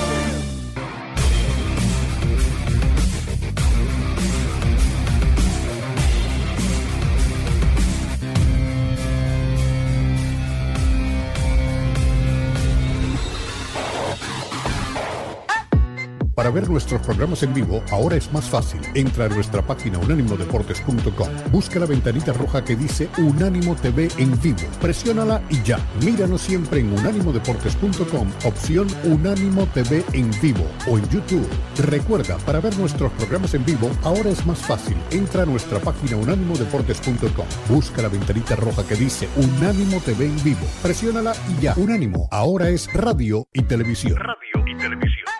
Para 16.42 16.54
ver 16.54 16.68
nuestros 16.68 17.00
programas 17.02 17.44
en 17.44 17.54
vivo, 17.54 17.84
ahora 17.92 18.16
es 18.16 18.32
más 18.32 18.50
fácil. 18.50 18.80
Entra 18.94 19.26
a 19.26 19.28
nuestra 19.28 19.62
página 19.62 19.96
unánimodeportes.com. 19.98 21.28
Busca 21.52 21.78
la 21.78 21.86
ventanita 21.86 22.32
roja 22.32 22.64
que 22.64 22.74
dice 22.74 23.08
Unánimo 23.16 23.76
TV 23.76 24.08
en 24.18 24.36
vivo. 24.42 24.58
Presiónala 24.80 25.40
y 25.48 25.62
ya. 25.62 25.78
Míranos 26.04 26.40
siempre 26.40 26.80
en 26.80 26.92
unánimodeportes.com, 26.98 28.28
opción 28.44 28.88
Unánimo 29.04 29.66
TV 29.66 30.04
en 30.14 30.32
vivo 30.42 30.66
o 30.88 30.98
en 30.98 31.08
YouTube. 31.10 31.46
Recuerda, 31.78 32.36
para 32.38 32.58
ver 32.58 32.76
nuestros 32.76 33.12
programas 33.12 33.54
en 33.54 33.64
vivo, 33.64 33.88
ahora 34.02 34.30
es 34.30 34.44
más 34.44 34.58
fácil. 34.58 34.96
Entra 35.12 35.44
a 35.44 35.46
nuestra 35.46 35.78
página 35.78 36.16
unánimodeportes.com. 36.16 37.46
Busca 37.68 38.02
la 38.02 38.08
ventanita 38.08 38.56
roja 38.56 38.84
que 38.84 38.96
dice 38.96 39.28
Unánimo 39.36 40.00
TV 40.00 40.26
en 40.26 40.42
vivo. 40.42 40.66
Presiónala 40.82 41.34
y 41.48 41.62
ya. 41.62 41.74
Unánimo, 41.76 42.26
ahora 42.32 42.68
es 42.68 42.92
radio 42.92 43.46
y 43.52 43.62
televisión. 43.62 44.16
Radio 44.16 44.66
y 44.66 44.76
televisión. 44.76 45.31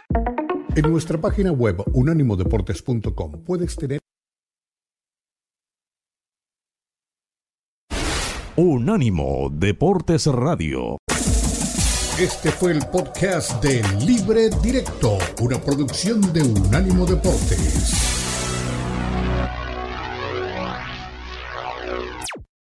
En 0.75 0.91
nuestra 0.91 1.20
página 1.20 1.53
web 1.53 1.83
unánimodeportes.com 1.93 3.45
puedes 3.45 3.77
tener 3.77 4.01
Unánimo 8.57 9.51
Deportes 9.53 10.27
Radio. 10.27 10.97
Este 12.18 12.51
fue 12.53 12.73
el 12.73 12.87
podcast 12.87 13.62
de 13.62 13.83
Libre 14.05 14.49
Directo, 14.62 15.18
una 15.43 15.59
producción 15.59 16.33
de 16.33 16.43
Unánimo 16.43 17.05
Deportes. 17.05 18.22